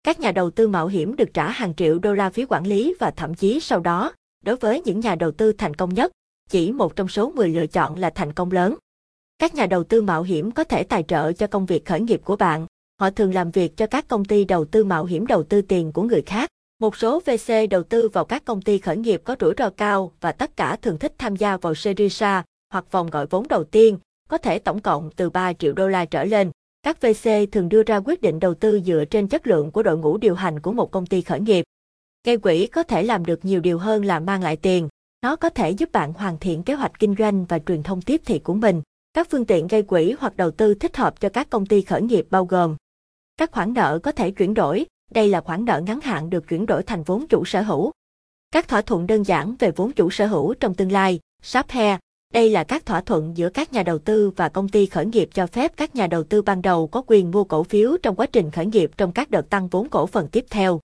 Các 0.02 0.20
nhà 0.20 0.32
đầu 0.32 0.50
tư 0.50 0.68
mạo 0.68 0.86
hiểm 0.86 1.16
được 1.16 1.34
trả 1.34 1.50
hàng 1.50 1.74
triệu 1.74 1.98
đô 1.98 2.14
la 2.14 2.30
phí 2.30 2.44
quản 2.44 2.66
lý 2.66 2.94
và 2.98 3.10
thậm 3.10 3.34
chí 3.34 3.60
sau 3.60 3.80
đó, 3.80 4.12
đối 4.44 4.56
với 4.56 4.82
những 4.84 5.00
nhà 5.00 5.14
đầu 5.14 5.30
tư 5.30 5.52
thành 5.52 5.74
công 5.74 5.94
nhất, 5.94 6.12
chỉ 6.50 6.72
một 6.72 6.96
trong 6.96 7.08
số 7.08 7.30
10 7.30 7.48
lựa 7.48 7.66
chọn 7.66 7.98
là 7.98 8.10
thành 8.10 8.32
công 8.32 8.50
lớn. 8.52 8.74
Các 9.38 9.54
nhà 9.54 9.66
đầu 9.66 9.84
tư 9.84 10.02
mạo 10.02 10.22
hiểm 10.22 10.50
có 10.50 10.64
thể 10.64 10.82
tài 10.82 11.02
trợ 11.02 11.32
cho 11.32 11.46
công 11.46 11.66
việc 11.66 11.84
khởi 11.84 12.00
nghiệp 12.00 12.20
của 12.24 12.36
bạn. 12.36 12.66
Họ 13.00 13.10
thường 13.10 13.34
làm 13.34 13.50
việc 13.50 13.76
cho 13.76 13.86
các 13.86 14.08
công 14.08 14.24
ty 14.24 14.44
đầu 14.44 14.64
tư 14.64 14.84
mạo 14.84 15.04
hiểm 15.04 15.26
đầu 15.26 15.42
tư 15.42 15.62
tiền 15.62 15.92
của 15.92 16.02
người 16.02 16.22
khác. 16.22 16.50
Một 16.80 16.96
số 16.96 17.20
VC 17.20 17.52
đầu 17.70 17.82
tư 17.82 18.08
vào 18.08 18.24
các 18.24 18.44
công 18.44 18.62
ty 18.62 18.78
khởi 18.78 18.96
nghiệp 18.96 19.22
có 19.24 19.36
rủi 19.40 19.54
ro 19.58 19.70
cao 19.70 20.12
và 20.20 20.32
tất 20.32 20.56
cả 20.56 20.76
thường 20.76 20.98
thích 20.98 21.14
tham 21.18 21.36
gia 21.36 21.56
vào 21.56 21.74
Series 21.74 22.22
A 22.22 22.44
hoặc 22.72 22.92
vòng 22.92 23.10
gọi 23.10 23.26
vốn 23.26 23.48
đầu 23.48 23.64
tiên, 23.64 23.98
có 24.28 24.38
thể 24.38 24.58
tổng 24.58 24.80
cộng 24.80 25.10
từ 25.16 25.30
3 25.30 25.52
triệu 25.52 25.72
đô 25.72 25.88
la 25.88 26.04
trở 26.04 26.24
lên. 26.24 26.50
Các 26.82 27.00
VC 27.00 27.30
thường 27.52 27.68
đưa 27.68 27.82
ra 27.82 28.00
quyết 28.04 28.20
định 28.20 28.40
đầu 28.40 28.54
tư 28.54 28.80
dựa 28.86 29.04
trên 29.10 29.28
chất 29.28 29.46
lượng 29.46 29.70
của 29.70 29.82
đội 29.82 29.98
ngũ 29.98 30.16
điều 30.16 30.34
hành 30.34 30.60
của 30.60 30.72
một 30.72 30.90
công 30.90 31.06
ty 31.06 31.22
khởi 31.22 31.40
nghiệp. 31.40 31.64
Gây 32.26 32.36
quỹ 32.38 32.66
có 32.66 32.82
thể 32.82 33.02
làm 33.02 33.24
được 33.24 33.44
nhiều 33.44 33.60
điều 33.60 33.78
hơn 33.78 34.04
là 34.04 34.20
mang 34.20 34.42
lại 34.42 34.56
tiền. 34.56 34.88
Nó 35.22 35.36
có 35.36 35.50
thể 35.50 35.70
giúp 35.70 35.92
bạn 35.92 36.12
hoàn 36.12 36.38
thiện 36.38 36.62
kế 36.62 36.74
hoạch 36.74 36.98
kinh 36.98 37.14
doanh 37.18 37.44
và 37.44 37.58
truyền 37.58 37.82
thông 37.82 38.02
tiếp 38.02 38.20
thị 38.24 38.38
của 38.38 38.54
mình. 38.54 38.82
Các 39.12 39.30
phương 39.30 39.44
tiện 39.44 39.66
gây 39.66 39.82
quỹ 39.82 40.14
hoặc 40.18 40.36
đầu 40.36 40.50
tư 40.50 40.74
thích 40.74 40.96
hợp 40.96 41.20
cho 41.20 41.28
các 41.28 41.50
công 41.50 41.66
ty 41.66 41.82
khởi 41.82 42.02
nghiệp 42.02 42.26
bao 42.30 42.44
gồm 42.44 42.76
các 43.36 43.52
khoản 43.52 43.74
nợ 43.74 43.98
có 44.02 44.12
thể 44.12 44.30
chuyển 44.30 44.54
đổi, 44.54 44.86
đây 45.10 45.28
là 45.28 45.40
khoản 45.40 45.64
nợ 45.64 45.80
ngắn 45.86 46.00
hạn 46.00 46.30
được 46.30 46.48
chuyển 46.48 46.66
đổi 46.66 46.82
thành 46.82 47.02
vốn 47.02 47.26
chủ 47.28 47.44
sở 47.44 47.62
hữu. 47.62 47.92
Các 48.50 48.68
thỏa 48.68 48.82
thuận 48.82 49.06
đơn 49.06 49.22
giản 49.22 49.54
về 49.58 49.70
vốn 49.70 49.92
chủ 49.92 50.10
sở 50.10 50.26
hữu 50.26 50.54
trong 50.54 50.74
tương 50.74 50.92
lai, 50.92 51.20
Share, 51.42 51.98
đây 52.34 52.50
là 52.50 52.64
các 52.64 52.86
thỏa 52.86 53.00
thuận 53.00 53.36
giữa 53.36 53.48
các 53.48 53.72
nhà 53.72 53.82
đầu 53.82 53.98
tư 53.98 54.30
và 54.36 54.48
công 54.48 54.68
ty 54.68 54.86
khởi 54.86 55.06
nghiệp 55.06 55.28
cho 55.34 55.46
phép 55.46 55.72
các 55.76 55.94
nhà 55.94 56.06
đầu 56.06 56.24
tư 56.24 56.42
ban 56.42 56.62
đầu 56.62 56.86
có 56.86 57.02
quyền 57.06 57.30
mua 57.30 57.44
cổ 57.44 57.62
phiếu 57.62 57.96
trong 58.02 58.16
quá 58.16 58.26
trình 58.26 58.50
khởi 58.50 58.66
nghiệp 58.66 58.90
trong 58.96 59.12
các 59.12 59.30
đợt 59.30 59.50
tăng 59.50 59.68
vốn 59.68 59.88
cổ 59.88 60.06
phần 60.06 60.28
tiếp 60.28 60.44
theo. 60.50 60.80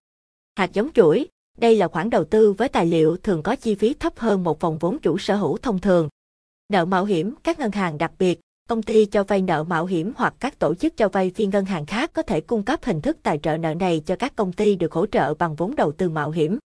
Hạt 0.56 0.72
giống 0.72 0.92
chuỗi, 0.92 1.28
đây 1.58 1.76
là 1.76 1.88
khoản 1.88 2.10
đầu 2.10 2.24
tư 2.24 2.52
với 2.52 2.68
tài 2.68 2.86
liệu 2.86 3.16
thường 3.16 3.42
có 3.42 3.56
chi 3.56 3.74
phí 3.74 3.94
thấp 3.94 4.18
hơn 4.18 4.44
một 4.44 4.60
vòng 4.60 4.78
vốn 4.78 4.98
chủ 4.98 5.18
sở 5.18 5.36
hữu 5.36 5.56
thông 5.56 5.80
thường. 5.80 6.08
Nợ 6.68 6.84
mạo 6.84 7.04
hiểm, 7.04 7.34
các 7.42 7.58
ngân 7.58 7.72
hàng 7.72 7.98
đặc 7.98 8.12
biệt, 8.18 8.40
công 8.68 8.82
ty 8.82 9.06
cho 9.06 9.24
vay 9.24 9.42
nợ 9.42 9.64
mạo 9.64 9.86
hiểm 9.86 10.12
hoặc 10.16 10.34
các 10.40 10.58
tổ 10.58 10.74
chức 10.74 10.96
cho 10.96 11.08
vay 11.08 11.30
phi 11.30 11.46
ngân 11.46 11.64
hàng 11.64 11.86
khác 11.86 12.10
có 12.12 12.22
thể 12.22 12.40
cung 12.40 12.62
cấp 12.62 12.84
hình 12.84 13.00
thức 13.00 13.18
tài 13.22 13.38
trợ 13.38 13.56
nợ 13.56 13.74
này 13.74 14.02
cho 14.06 14.16
các 14.16 14.36
công 14.36 14.52
ty 14.52 14.74
được 14.76 14.92
hỗ 14.92 15.06
trợ 15.06 15.34
bằng 15.34 15.54
vốn 15.54 15.76
đầu 15.76 15.92
tư 15.92 16.08
mạo 16.08 16.30
hiểm. 16.30 16.58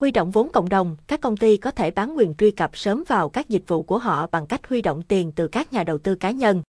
Huy 0.00 0.10
động 0.10 0.30
vốn 0.30 0.48
cộng 0.52 0.68
đồng, 0.68 0.96
các 1.06 1.20
công 1.20 1.36
ty 1.36 1.56
có 1.56 1.70
thể 1.70 1.90
bán 1.90 2.16
quyền 2.16 2.34
truy 2.34 2.50
cập 2.50 2.76
sớm 2.76 3.04
vào 3.08 3.28
các 3.28 3.48
dịch 3.48 3.62
vụ 3.68 3.82
của 3.82 3.98
họ 3.98 4.26
bằng 4.26 4.46
cách 4.46 4.68
huy 4.68 4.82
động 4.82 5.02
tiền 5.02 5.32
từ 5.32 5.48
các 5.48 5.72
nhà 5.72 5.84
đầu 5.84 5.98
tư 5.98 6.14
cá 6.14 6.30
nhân. 6.30 6.62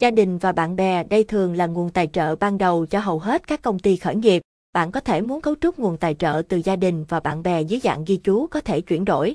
Gia 0.00 0.10
đình 0.10 0.38
và 0.38 0.52
bạn 0.52 0.76
bè 0.76 1.04
đây 1.04 1.24
thường 1.24 1.56
là 1.56 1.66
nguồn 1.66 1.90
tài 1.90 2.06
trợ 2.06 2.36
ban 2.36 2.58
đầu 2.58 2.86
cho 2.86 3.00
hầu 3.00 3.18
hết 3.18 3.46
các 3.46 3.62
công 3.62 3.78
ty 3.78 3.96
khởi 3.96 4.14
nghiệp. 4.14 4.42
Bạn 4.72 4.92
có 4.92 5.00
thể 5.00 5.20
muốn 5.20 5.40
cấu 5.40 5.54
trúc 5.60 5.78
nguồn 5.78 5.96
tài 5.96 6.14
trợ 6.14 6.42
từ 6.48 6.60
gia 6.64 6.76
đình 6.76 7.04
và 7.08 7.20
bạn 7.20 7.42
bè 7.42 7.62
dưới 7.62 7.80
dạng 7.80 8.04
ghi 8.04 8.16
chú 8.16 8.46
có 8.46 8.60
thể 8.60 8.80
chuyển 8.80 9.04
đổi. 9.04 9.34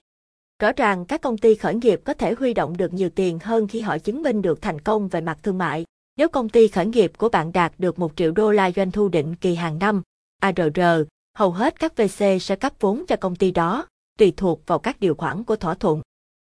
Rõ 0.62 0.72
ràng 0.72 1.06
các 1.06 1.22
công 1.22 1.38
ty 1.38 1.56
khởi 1.56 1.76
nghiệp 1.76 2.02
có 2.06 2.14
thể 2.14 2.36
huy 2.40 2.54
động 2.54 2.78
được 2.78 2.94
nhiều 2.94 3.10
tiền 3.10 3.40
hơn 3.40 3.68
khi 3.68 3.82
họ 3.82 3.98
chứng 3.98 4.22
minh 4.22 4.42
được 4.42 4.62
thành 4.62 4.82
công 4.82 5.08
về 5.08 5.22
mặt 5.22 5.38
thương 5.44 5.58
mại. 5.58 5.86
Nếu 6.18 6.30
công 6.30 6.50
ty 6.50 6.68
khởi 6.68 6.86
nghiệp 6.86 7.12
của 7.18 7.30
bạn 7.30 7.52
đạt 7.52 7.74
được 7.78 8.00
1 8.00 8.12
triệu 8.16 8.32
đô 8.32 8.52
la 8.52 8.72
doanh 8.72 8.92
thu 8.92 9.08
định 9.08 9.36
kỳ 9.36 9.56
hàng 9.56 9.80
năm, 9.80 10.02
ARR, 10.42 10.80
hầu 11.38 11.52
hết 11.52 11.80
các 11.80 11.98
VC 11.98 12.42
sẽ 12.42 12.56
cấp 12.56 12.74
vốn 12.80 13.06
cho 13.08 13.16
công 13.16 13.36
ty 13.36 13.52
đó, 13.52 13.88
tùy 14.20 14.34
thuộc 14.38 14.62
vào 14.68 14.80
các 14.80 15.00
điều 15.00 15.16
khoản 15.16 15.44
của 15.44 15.56
thỏa 15.56 15.74
thuận. 15.74 16.02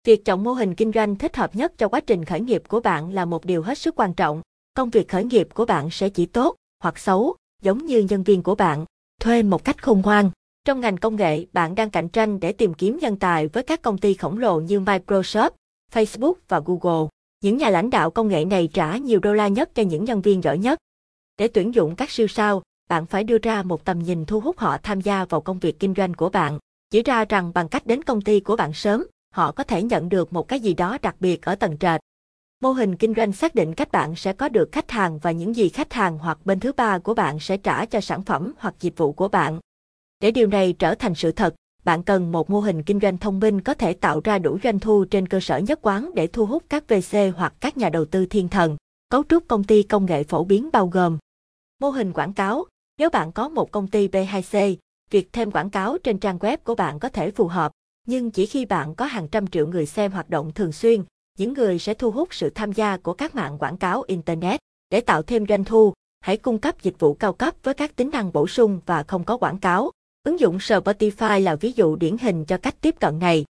Việc 0.03 0.25
chọn 0.25 0.43
mô 0.43 0.53
hình 0.53 0.75
kinh 0.75 0.91
doanh 0.91 1.15
thích 1.15 1.35
hợp 1.35 1.55
nhất 1.55 1.73
cho 1.77 1.87
quá 1.87 1.99
trình 1.99 2.25
khởi 2.25 2.39
nghiệp 2.39 2.63
của 2.67 2.79
bạn 2.79 3.13
là 3.13 3.25
một 3.25 3.45
điều 3.45 3.61
hết 3.61 3.77
sức 3.77 3.95
quan 3.95 4.13
trọng. 4.13 4.41
Công 4.73 4.89
việc 4.89 5.07
khởi 5.07 5.23
nghiệp 5.23 5.47
của 5.53 5.65
bạn 5.65 5.89
sẽ 5.91 6.09
chỉ 6.09 6.25
tốt 6.25 6.55
hoặc 6.83 6.99
xấu, 6.99 7.35
giống 7.61 7.85
như 7.85 7.99
nhân 8.09 8.23
viên 8.23 8.43
của 8.43 8.55
bạn, 8.55 8.85
thuê 9.21 9.43
một 9.43 9.63
cách 9.63 9.83
khôn 9.83 10.01
ngoan. 10.01 10.31
Trong 10.65 10.79
ngành 10.79 10.97
công 10.97 11.15
nghệ, 11.15 11.45
bạn 11.53 11.75
đang 11.75 11.89
cạnh 11.89 12.09
tranh 12.09 12.39
để 12.39 12.51
tìm 12.51 12.73
kiếm 12.73 12.97
nhân 13.01 13.15
tài 13.15 13.47
với 13.47 13.63
các 13.63 13.81
công 13.81 13.97
ty 13.97 14.13
khổng 14.13 14.37
lồ 14.37 14.59
như 14.59 14.79
Microsoft, 14.79 15.51
Facebook 15.93 16.33
và 16.47 16.61
Google. 16.65 17.07
Những 17.43 17.57
nhà 17.57 17.69
lãnh 17.69 17.89
đạo 17.89 18.11
công 18.11 18.27
nghệ 18.27 18.45
này 18.45 18.69
trả 18.73 18.97
nhiều 18.97 19.19
đô 19.19 19.33
la 19.33 19.47
nhất 19.47 19.69
cho 19.75 19.83
những 19.83 20.05
nhân 20.05 20.21
viên 20.21 20.43
giỏi 20.43 20.57
nhất. 20.57 20.79
Để 21.37 21.47
tuyển 21.47 21.73
dụng 21.73 21.95
các 21.95 22.11
siêu 22.11 22.27
sao, 22.27 22.61
bạn 22.89 23.05
phải 23.05 23.23
đưa 23.23 23.37
ra 23.37 23.63
một 23.63 23.85
tầm 23.85 23.99
nhìn 23.99 24.25
thu 24.25 24.39
hút 24.39 24.57
họ 24.57 24.77
tham 24.83 25.01
gia 25.01 25.25
vào 25.25 25.41
công 25.41 25.59
việc 25.59 25.79
kinh 25.79 25.93
doanh 25.97 26.13
của 26.13 26.29
bạn. 26.29 26.59
Chỉ 26.89 27.03
ra 27.03 27.25
rằng 27.25 27.51
bằng 27.53 27.69
cách 27.69 27.85
đến 27.85 28.03
công 28.03 28.21
ty 28.21 28.39
của 28.39 28.55
bạn 28.55 28.73
sớm, 28.73 29.05
họ 29.33 29.51
có 29.51 29.63
thể 29.63 29.83
nhận 29.83 30.09
được 30.09 30.33
một 30.33 30.47
cái 30.47 30.59
gì 30.59 30.73
đó 30.73 30.97
đặc 31.01 31.15
biệt 31.19 31.45
ở 31.45 31.55
tầng 31.55 31.77
trệt. 31.77 32.01
Mô 32.61 32.71
hình 32.71 32.95
kinh 32.95 33.13
doanh 33.13 33.31
xác 33.31 33.55
định 33.55 33.73
cách 33.73 33.91
bạn 33.91 34.15
sẽ 34.15 34.33
có 34.33 34.49
được 34.49 34.69
khách 34.71 34.91
hàng 34.91 35.19
và 35.19 35.31
những 35.31 35.55
gì 35.55 35.69
khách 35.69 35.93
hàng 35.93 36.17
hoặc 36.17 36.37
bên 36.45 36.59
thứ 36.59 36.71
ba 36.71 36.99
của 36.99 37.13
bạn 37.13 37.39
sẽ 37.39 37.57
trả 37.57 37.85
cho 37.85 38.01
sản 38.01 38.23
phẩm 38.23 38.53
hoặc 38.57 38.75
dịch 38.79 38.97
vụ 38.97 39.11
của 39.11 39.27
bạn. 39.27 39.59
Để 40.19 40.31
điều 40.31 40.47
này 40.47 40.73
trở 40.79 40.95
thành 40.95 41.15
sự 41.15 41.31
thật, 41.31 41.55
bạn 41.83 42.03
cần 42.03 42.31
một 42.31 42.49
mô 42.49 42.59
hình 42.59 42.83
kinh 42.83 42.99
doanh 42.99 43.17
thông 43.17 43.39
minh 43.39 43.61
có 43.61 43.73
thể 43.73 43.93
tạo 43.93 44.21
ra 44.23 44.39
đủ 44.39 44.57
doanh 44.63 44.79
thu 44.79 45.05
trên 45.11 45.27
cơ 45.27 45.39
sở 45.39 45.57
nhất 45.57 45.79
quán 45.81 46.11
để 46.15 46.27
thu 46.27 46.45
hút 46.45 46.63
các 46.69 46.83
VC 46.87 47.17
hoặc 47.35 47.53
các 47.59 47.77
nhà 47.77 47.89
đầu 47.89 48.05
tư 48.05 48.25
thiên 48.25 48.49
thần. 48.49 48.77
Cấu 49.09 49.23
trúc 49.29 49.47
công 49.47 49.63
ty 49.63 49.83
công 49.83 50.05
nghệ 50.05 50.23
phổ 50.23 50.43
biến 50.43 50.69
bao 50.73 50.87
gồm 50.87 51.17
Mô 51.81 51.89
hình 51.89 52.13
quảng 52.13 52.33
cáo, 52.33 52.65
nếu 52.97 53.09
bạn 53.09 53.31
có 53.31 53.49
một 53.49 53.71
công 53.71 53.87
ty 53.87 54.07
B2C, 54.07 54.75
việc 55.11 55.33
thêm 55.33 55.51
quảng 55.51 55.69
cáo 55.69 55.97
trên 55.97 56.17
trang 56.17 56.37
web 56.37 56.57
của 56.63 56.75
bạn 56.75 56.99
có 56.99 57.09
thể 57.09 57.31
phù 57.31 57.47
hợp, 57.47 57.71
nhưng 58.07 58.31
chỉ 58.31 58.45
khi 58.45 58.65
bạn 58.65 58.95
có 58.95 59.05
hàng 59.05 59.27
trăm 59.27 59.47
triệu 59.47 59.67
người 59.67 59.85
xem 59.85 60.11
hoạt 60.11 60.29
động 60.29 60.51
thường 60.51 60.71
xuyên, 60.71 61.03
những 61.37 61.53
người 61.53 61.79
sẽ 61.79 61.93
thu 61.93 62.11
hút 62.11 62.33
sự 62.33 62.49
tham 62.49 62.71
gia 62.71 62.97
của 62.97 63.13
các 63.13 63.35
mạng 63.35 63.57
quảng 63.57 63.77
cáo 63.77 64.03
Internet. 64.07 64.59
Để 64.89 65.01
tạo 65.01 65.21
thêm 65.21 65.45
doanh 65.47 65.63
thu, 65.63 65.93
hãy 66.21 66.37
cung 66.37 66.57
cấp 66.57 66.81
dịch 66.81 66.99
vụ 66.99 67.13
cao 67.13 67.33
cấp 67.33 67.55
với 67.63 67.73
các 67.73 67.95
tính 67.95 68.09
năng 68.13 68.33
bổ 68.33 68.47
sung 68.47 68.79
và 68.85 69.03
không 69.03 69.23
có 69.23 69.37
quảng 69.37 69.59
cáo. 69.59 69.91
Ứng 70.29 70.39
dụng 70.39 70.57
Spotify 70.57 71.39
là 71.43 71.55
ví 71.55 71.71
dụ 71.75 71.95
điển 71.95 72.17
hình 72.17 72.45
cho 72.45 72.57
cách 72.57 72.75
tiếp 72.81 72.95
cận 72.99 73.19
này. 73.19 73.45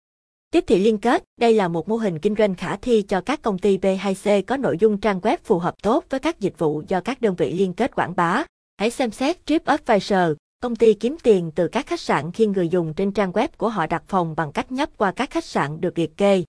Tiếp 0.51 0.65
thị 0.67 0.79
liên 0.79 0.99
kết, 0.99 1.25
đây 1.41 1.55
là 1.55 1.69
một 1.69 1.89
mô 1.89 1.97
hình 1.97 2.19
kinh 2.19 2.35
doanh 2.39 2.55
khả 2.55 2.77
thi 2.77 3.03
cho 3.03 3.21
các 3.21 3.43
công 3.43 3.59
ty 3.59 3.79
B2C 3.79 4.43
có 4.47 4.57
nội 4.57 4.77
dung 4.81 4.99
trang 5.01 5.21
web 5.21 5.37
phù 5.45 5.59
hợp 5.59 5.83
tốt 5.83 6.05
với 6.11 6.21
các 6.21 6.41
dịch 6.41 6.59
vụ 6.59 6.83
do 6.89 7.01
các 7.01 7.21
đơn 7.21 7.35
vị 7.35 7.53
liên 7.53 7.73
kết 7.73 7.95
quảng 7.95 8.17
bá. 8.17 8.45
Hãy 8.79 8.91
xem 8.91 9.11
xét 9.11 9.47
TripAdvisor, 9.47 10.33
công 10.63 10.77
ty 10.77 10.95
kiếm 10.95 11.17
tiền 11.23 11.51
từ 11.55 11.69
các 11.69 11.87
khách 11.87 12.01
sạn 12.01 12.33
khi 12.33 12.47
người 12.47 12.69
dùng 12.69 12.95
trên 12.95 13.13
trang 13.13 13.33
web 13.33 13.49
của 13.57 13.69
họ 13.69 13.87
đặt 13.87 14.03
phòng 14.09 14.35
bằng 14.37 14.53
cách 14.53 14.73
nhấp 14.73 14.91
qua 14.97 15.13
các 15.13 15.31
khách 15.31 15.45
sạn 15.45 15.81
được 15.81 15.99
liệt 15.99 16.17
kê. 16.17 16.45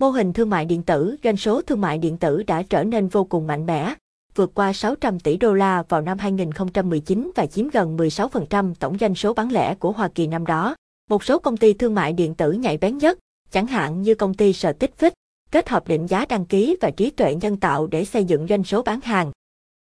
Mô 0.00 0.10
hình 0.10 0.32
thương 0.32 0.50
mại 0.50 0.64
điện 0.64 0.82
tử, 0.82 1.16
doanh 1.24 1.36
số 1.36 1.62
thương 1.62 1.80
mại 1.80 1.98
điện 1.98 2.16
tử 2.16 2.42
đã 2.42 2.62
trở 2.62 2.84
nên 2.84 3.08
vô 3.08 3.24
cùng 3.24 3.46
mạnh 3.46 3.66
mẽ, 3.66 3.94
vượt 4.34 4.54
qua 4.54 4.72
600 4.72 5.20
tỷ 5.20 5.36
đô 5.36 5.54
la 5.54 5.82
vào 5.88 6.00
năm 6.00 6.18
2019 6.18 7.30
và 7.36 7.46
chiếm 7.46 7.68
gần 7.68 7.96
16% 7.96 8.74
tổng 8.74 8.98
doanh 8.98 9.14
số 9.14 9.34
bán 9.34 9.52
lẻ 9.52 9.74
của 9.74 9.92
Hoa 9.92 10.08
Kỳ 10.08 10.26
năm 10.26 10.46
đó. 10.46 10.74
Một 11.10 11.24
số 11.24 11.38
công 11.38 11.56
ty 11.56 11.72
thương 11.72 11.94
mại 11.94 12.12
điện 12.12 12.34
tử 12.34 12.52
nhạy 12.52 12.78
bén 12.78 12.98
nhất, 12.98 13.18
chẳng 13.50 13.66
hạn 13.66 14.02
như 14.02 14.14
công 14.14 14.34
ty 14.34 14.52
Sở 14.52 14.72
Tích 14.72 15.00
Vích, 15.00 15.12
kết 15.50 15.68
hợp 15.68 15.88
định 15.88 16.06
giá 16.06 16.26
đăng 16.28 16.46
ký 16.46 16.76
và 16.80 16.90
trí 16.90 17.10
tuệ 17.10 17.34
nhân 17.34 17.56
tạo 17.56 17.86
để 17.86 18.04
xây 18.04 18.24
dựng 18.24 18.46
doanh 18.46 18.64
số 18.64 18.82
bán 18.82 19.00
hàng. 19.00 19.30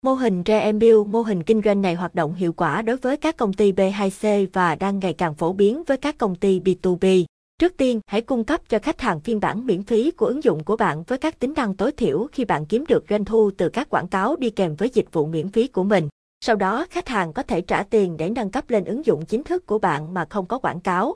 Mô 0.03 0.15
hình 0.15 0.43
Reembuild, 0.47 1.07
mô 1.07 1.23
hình 1.23 1.43
kinh 1.43 1.63
doanh 1.65 1.83
này 1.83 1.95
hoạt 1.95 2.15
động 2.15 2.35
hiệu 2.35 2.53
quả 2.53 2.83
đối 2.83 2.97
với 2.97 3.17
các 3.17 3.37
công 3.37 3.53
ty 3.53 3.73
B2C 3.73 4.47
và 4.53 4.75
đang 4.75 4.99
ngày 4.99 5.13
càng 5.13 5.35
phổ 5.35 5.53
biến 5.53 5.83
với 5.87 5.97
các 5.97 6.19
công 6.19 6.35
ty 6.35 6.61
B2B. 6.61 7.25
Trước 7.61 7.77
tiên, 7.77 8.01
hãy 8.07 8.21
cung 8.21 8.45
cấp 8.45 8.61
cho 8.69 8.79
khách 8.79 9.01
hàng 9.01 9.21
phiên 9.21 9.41
bản 9.41 9.67
miễn 9.67 9.83
phí 9.83 10.11
của 10.11 10.27
ứng 10.27 10.45
dụng 10.45 10.65
của 10.65 10.77
bạn 10.77 11.03
với 11.03 11.19
các 11.19 11.39
tính 11.39 11.53
năng 11.57 11.75
tối 11.75 11.93
thiểu 11.93 12.27
khi 12.33 12.45
bạn 12.45 12.67
kiếm 12.67 12.85
được 12.89 13.05
doanh 13.11 13.25
thu 13.25 13.51
từ 13.57 13.69
các 13.69 13.91
quảng 13.91 14.09
cáo 14.09 14.37
đi 14.37 14.51
kèm 14.51 14.75
với 14.75 14.91
dịch 14.95 15.13
vụ 15.13 15.27
miễn 15.27 15.49
phí 15.49 15.69
của 15.69 15.85
mình. 15.85 16.09
Sau 16.45 16.57
đó, 16.57 16.87
khách 16.91 17.09
hàng 17.09 17.33
có 17.33 17.43
thể 17.43 17.61
trả 17.61 17.83
tiền 17.83 18.17
để 18.17 18.31
nâng 18.31 18.51
cấp 18.51 18.71
lên 18.71 18.85
ứng 18.85 19.07
dụng 19.07 19.27
chính 19.27 19.45
thức 19.45 19.67
của 19.67 19.79
bạn 19.79 20.15
mà 20.15 20.27
không 20.31 20.47
có 20.47 20.59
quảng 20.59 20.81
cáo. 20.81 21.15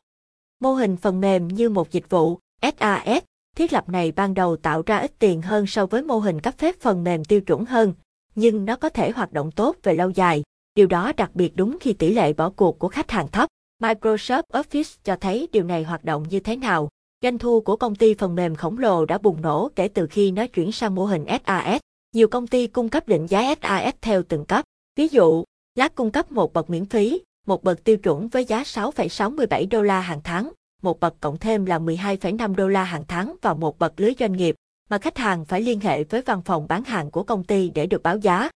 Mô 0.59 0.73
hình 0.73 0.97
phần 0.97 1.21
mềm 1.21 1.47
như 1.47 1.69
một 1.69 1.91
dịch 1.91 2.09
vụ, 2.09 2.39
(SaaS) 2.61 3.23
thiết 3.55 3.73
lập 3.73 3.89
này 3.89 4.11
ban 4.11 4.33
đầu 4.33 4.57
tạo 4.57 4.81
ra 4.85 4.97
ít 4.97 5.11
tiền 5.19 5.41
hơn 5.41 5.67
so 5.67 5.85
với 5.85 6.03
mô 6.03 6.19
hình 6.19 6.41
cấp 6.41 6.53
phép 6.57 6.75
phần 6.79 7.03
mềm 7.03 7.25
tiêu 7.25 7.41
chuẩn 7.41 7.65
hơn, 7.65 7.93
nhưng 8.35 8.65
nó 8.65 8.75
có 8.75 8.89
thể 8.89 9.11
hoạt 9.11 9.33
động 9.33 9.51
tốt 9.51 9.75
về 9.83 9.93
lâu 9.93 10.09
dài. 10.09 10.43
Điều 10.75 10.87
đó 10.87 11.11
đặc 11.17 11.31
biệt 11.33 11.55
đúng 11.55 11.77
khi 11.81 11.93
tỷ 11.93 12.13
lệ 12.13 12.33
bỏ 12.33 12.49
cuộc 12.49 12.79
của 12.79 12.87
khách 12.87 13.11
hàng 13.11 13.27
thấp. 13.27 13.49
Microsoft 13.85 14.43
Office 14.53 14.97
cho 15.03 15.15
thấy 15.15 15.47
điều 15.51 15.63
này 15.63 15.83
hoạt 15.83 16.03
động 16.03 16.25
như 16.29 16.39
thế 16.39 16.55
nào. 16.55 16.89
Doanh 17.21 17.37
thu 17.37 17.61
của 17.61 17.75
công 17.75 17.95
ty 17.95 18.13
phần 18.13 18.35
mềm 18.35 18.55
khổng 18.55 18.77
lồ 18.77 19.05
đã 19.05 19.17
bùng 19.17 19.41
nổ 19.41 19.69
kể 19.75 19.87
từ 19.87 20.07
khi 20.07 20.31
nó 20.31 20.47
chuyển 20.47 20.71
sang 20.71 20.95
mô 20.95 21.05
hình 21.05 21.25
SaaS. 21.45 21.79
Nhiều 22.13 22.27
công 22.27 22.47
ty 22.47 22.67
cung 22.67 22.89
cấp 22.89 23.07
định 23.07 23.27
giá 23.27 23.55
SaaS 23.61 23.95
theo 24.01 24.23
từng 24.23 24.45
cấp. 24.45 24.65
Ví 24.95 25.07
dụ, 25.07 25.43
Lát 25.75 25.95
cung 25.95 26.11
cấp 26.11 26.31
một 26.31 26.53
bậc 26.53 26.69
miễn 26.69 26.85
phí, 26.85 27.21
một 27.47 27.63
bậc 27.63 27.83
tiêu 27.83 27.97
chuẩn 27.97 28.27
với 28.27 28.45
giá 28.45 28.63
6,67 28.63 29.69
đô 29.69 29.81
la 29.81 29.99
hàng 29.99 30.21
tháng, 30.23 30.51
một 30.81 30.99
bậc 30.99 31.15
cộng 31.19 31.37
thêm 31.37 31.65
là 31.65 31.79
12,5 31.79 32.55
đô 32.55 32.67
la 32.67 32.83
hàng 32.83 33.03
tháng 33.07 33.35
và 33.41 33.53
một 33.53 33.79
bậc 33.79 33.99
lưới 33.99 34.13
doanh 34.19 34.33
nghiệp, 34.33 34.55
mà 34.89 34.97
khách 34.97 35.17
hàng 35.17 35.45
phải 35.45 35.61
liên 35.61 35.79
hệ 35.79 36.03
với 36.03 36.21
văn 36.21 36.41
phòng 36.45 36.67
bán 36.67 36.83
hàng 36.83 37.11
của 37.11 37.23
công 37.23 37.43
ty 37.43 37.69
để 37.69 37.85
được 37.85 38.03
báo 38.03 38.17
giá. 38.17 38.49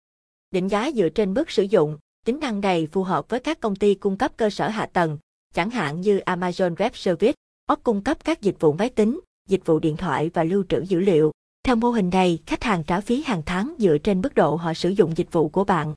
Định 0.51 0.69
giá 0.69 0.91
dựa 0.95 1.09
trên 1.09 1.35
mức 1.35 1.51
sử 1.51 1.63
dụng, 1.63 1.99
tính 2.27 2.39
năng 2.41 2.61
này 2.61 2.89
phù 2.93 3.03
hợp 3.03 3.29
với 3.29 3.41
các 3.41 3.61
công 3.61 3.77
ty 3.77 3.95
cung 3.95 4.17
cấp 4.17 4.33
cơ 4.37 4.51
sở 4.51 4.69
hạ 4.69 4.87
tầng, 4.87 5.19
chẳng 5.55 5.71
hạn 5.71 6.01
như 6.01 6.19
Amazon 6.19 6.75
Web 6.75 6.91
Service, 6.95 7.33
hoặc 7.69 7.81
cung 7.83 8.03
cấp 8.03 8.25
các 8.25 8.43
dịch 8.43 8.61
vụ 8.61 8.73
máy 8.73 8.89
tính, 8.89 9.21
dịch 9.49 9.67
vụ 9.67 9.79
điện 9.79 9.97
thoại 9.97 10.31
và 10.35 10.45
lưu 10.45 10.65
trữ 10.69 10.81
dữ 10.81 11.01
liệu. 11.01 11.33
Theo 11.63 11.77
mô 11.77 11.91
hình 11.91 12.11
này, 12.11 12.39
khách 12.47 12.65
hàng 12.65 12.85
trả 12.85 13.01
phí 13.01 13.23
hàng 13.23 13.43
tháng 13.47 13.75
dựa 13.79 13.99
trên 13.99 14.21
mức 14.21 14.35
độ 14.35 14.57
họ 14.57 14.75
sử 14.75 14.89
dụng 14.89 15.13
dịch 15.17 15.33
vụ 15.33 15.49
của 15.49 15.65
bạn. 15.65 15.95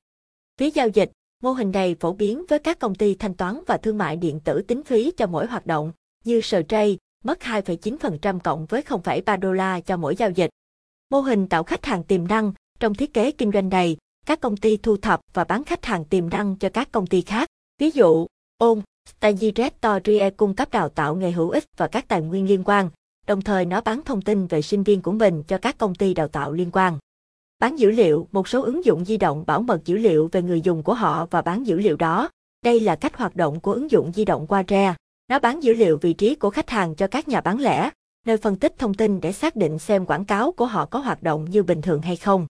Phí 0.59 0.71
giao 0.71 0.87
dịch, 0.87 1.11
mô 1.43 1.51
hình 1.51 1.71
này 1.71 1.95
phổ 1.99 2.13
biến 2.13 2.45
với 2.49 2.59
các 2.59 2.79
công 2.79 2.95
ty 2.95 3.15
thanh 3.15 3.33
toán 3.33 3.59
và 3.67 3.77
thương 3.77 3.97
mại 3.97 4.15
điện 4.15 4.39
tử 4.39 4.61
tính 4.61 4.83
phí 4.83 5.11
cho 5.17 5.27
mỗi 5.27 5.47
hoạt 5.47 5.65
động, 5.65 5.91
như 6.23 6.41
Stripe, 6.41 6.95
mất 7.23 7.39
2,9% 7.39 8.39
cộng 8.39 8.65
với 8.65 8.81
0,3 8.81 9.39
đô 9.39 9.53
la 9.53 9.79
cho 9.79 9.97
mỗi 9.97 10.15
giao 10.15 10.29
dịch. 10.29 10.49
Mô 11.09 11.19
hình 11.19 11.47
tạo 11.47 11.63
khách 11.63 11.85
hàng 11.85 12.03
tiềm 12.03 12.27
năng, 12.27 12.53
trong 12.79 12.93
thiết 12.93 13.13
kế 13.13 13.31
kinh 13.31 13.51
doanh 13.51 13.69
này, 13.69 13.97
các 14.29 14.41
công 14.41 14.57
ty 14.57 14.77
thu 14.77 14.97
thập 14.97 15.21
và 15.33 15.43
bán 15.43 15.63
khách 15.63 15.85
hàng 15.85 16.05
tiềm 16.05 16.29
năng 16.29 16.55
cho 16.55 16.69
các 16.69 16.91
công 16.91 17.07
ty 17.07 17.21
khác. 17.21 17.47
Ví 17.79 17.91
dụ, 17.91 18.27
On, 18.57 18.81
Stagirectorie 19.09 20.29
cung 20.29 20.53
cấp 20.53 20.71
đào 20.71 20.89
tạo 20.89 21.15
nghề 21.15 21.31
hữu 21.31 21.49
ích 21.49 21.63
và 21.77 21.87
các 21.87 22.07
tài 22.07 22.21
nguyên 22.21 22.47
liên 22.47 22.63
quan, 22.65 22.89
đồng 23.27 23.41
thời 23.41 23.65
nó 23.65 23.81
bán 23.81 24.01
thông 24.05 24.21
tin 24.21 24.47
về 24.47 24.61
sinh 24.61 24.83
viên 24.83 25.01
của 25.01 25.11
mình 25.11 25.43
cho 25.43 25.57
các 25.57 25.77
công 25.77 25.95
ty 25.95 26.13
đào 26.13 26.27
tạo 26.27 26.51
liên 26.51 26.69
quan. 26.73 26.97
Bán 27.59 27.79
dữ 27.79 27.91
liệu, 27.91 28.27
một 28.31 28.47
số 28.47 28.61
ứng 28.61 28.85
dụng 28.85 29.05
di 29.05 29.17
động 29.17 29.43
bảo 29.47 29.61
mật 29.61 29.85
dữ 29.85 29.97
liệu 29.97 30.29
về 30.31 30.41
người 30.41 30.61
dùng 30.61 30.83
của 30.83 30.93
họ 30.93 31.27
và 31.31 31.41
bán 31.41 31.67
dữ 31.67 31.79
liệu 31.79 31.97
đó. 31.97 32.29
Đây 32.65 32.79
là 32.79 32.95
cách 32.95 33.17
hoạt 33.17 33.35
động 33.35 33.59
của 33.59 33.73
ứng 33.73 33.91
dụng 33.91 34.11
di 34.15 34.25
động 34.25 34.47
qua 34.47 34.63
Re. 34.67 34.95
Nó 35.29 35.39
bán 35.39 35.63
dữ 35.63 35.73
liệu 35.73 35.97
vị 35.97 36.13
trí 36.13 36.35
của 36.35 36.49
khách 36.49 36.69
hàng 36.69 36.95
cho 36.95 37.07
các 37.07 37.27
nhà 37.27 37.41
bán 37.41 37.59
lẻ, 37.59 37.89
nơi 38.25 38.37
phân 38.37 38.55
tích 38.55 38.75
thông 38.77 38.93
tin 38.93 39.21
để 39.21 39.31
xác 39.31 39.55
định 39.55 39.79
xem 39.79 40.05
quảng 40.05 40.25
cáo 40.25 40.51
của 40.51 40.65
họ 40.65 40.85
có 40.85 40.99
hoạt 40.99 41.23
động 41.23 41.45
như 41.49 41.63
bình 41.63 41.81
thường 41.81 42.01
hay 42.01 42.15
không. 42.15 42.47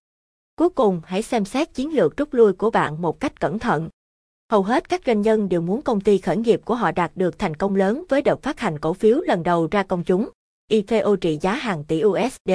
Cuối 0.59 0.69
cùng, 0.69 1.01
hãy 1.05 1.21
xem 1.21 1.45
xét 1.45 1.73
chiến 1.73 1.93
lược 1.93 2.17
rút 2.17 2.33
lui 2.33 2.53
của 2.53 2.69
bạn 2.69 3.01
một 3.01 3.19
cách 3.19 3.39
cẩn 3.39 3.59
thận. 3.59 3.89
Hầu 4.51 4.63
hết 4.63 4.89
các 4.89 5.01
doanh 5.05 5.21
nhân 5.21 5.49
đều 5.49 5.61
muốn 5.61 5.81
công 5.81 6.01
ty 6.01 6.17
khởi 6.17 6.37
nghiệp 6.37 6.61
của 6.65 6.75
họ 6.75 6.91
đạt 6.91 7.11
được 7.15 7.39
thành 7.39 7.55
công 7.55 7.75
lớn 7.75 8.03
với 8.09 8.21
đợt 8.21 8.43
phát 8.43 8.59
hành 8.59 8.79
cổ 8.79 8.93
phiếu 8.93 9.21
lần 9.21 9.43
đầu 9.43 9.67
ra 9.71 9.83
công 9.83 10.03
chúng. 10.03 10.29
IPO 10.69 11.15
trị 11.21 11.37
giá 11.41 11.53
hàng 11.53 11.83
tỷ 11.83 12.03
USD. 12.03 12.51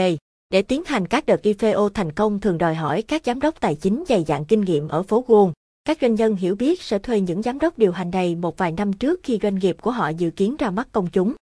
Để 0.50 0.62
tiến 0.62 0.82
hành 0.86 1.06
các 1.06 1.26
đợt 1.26 1.42
IPO 1.42 1.88
thành 1.94 2.12
công 2.12 2.40
thường 2.40 2.58
đòi 2.58 2.74
hỏi 2.74 3.02
các 3.02 3.22
giám 3.24 3.40
đốc 3.40 3.60
tài 3.60 3.74
chính 3.74 4.04
dày 4.08 4.24
dạn 4.24 4.44
kinh 4.44 4.60
nghiệm 4.60 4.88
ở 4.88 5.02
phố 5.02 5.24
Wall. 5.28 5.52
Các 5.84 5.98
doanh 6.00 6.14
nhân 6.14 6.36
hiểu 6.36 6.56
biết 6.56 6.82
sẽ 6.82 6.98
thuê 6.98 7.20
những 7.20 7.42
giám 7.42 7.58
đốc 7.58 7.78
điều 7.78 7.92
hành 7.92 8.10
này 8.10 8.34
một 8.34 8.58
vài 8.58 8.72
năm 8.72 8.92
trước 8.92 9.20
khi 9.22 9.38
doanh 9.42 9.54
nghiệp 9.54 9.76
của 9.80 9.90
họ 9.90 10.08
dự 10.08 10.30
kiến 10.30 10.56
ra 10.58 10.70
mắt 10.70 10.88
công 10.92 11.06
chúng. 11.06 11.34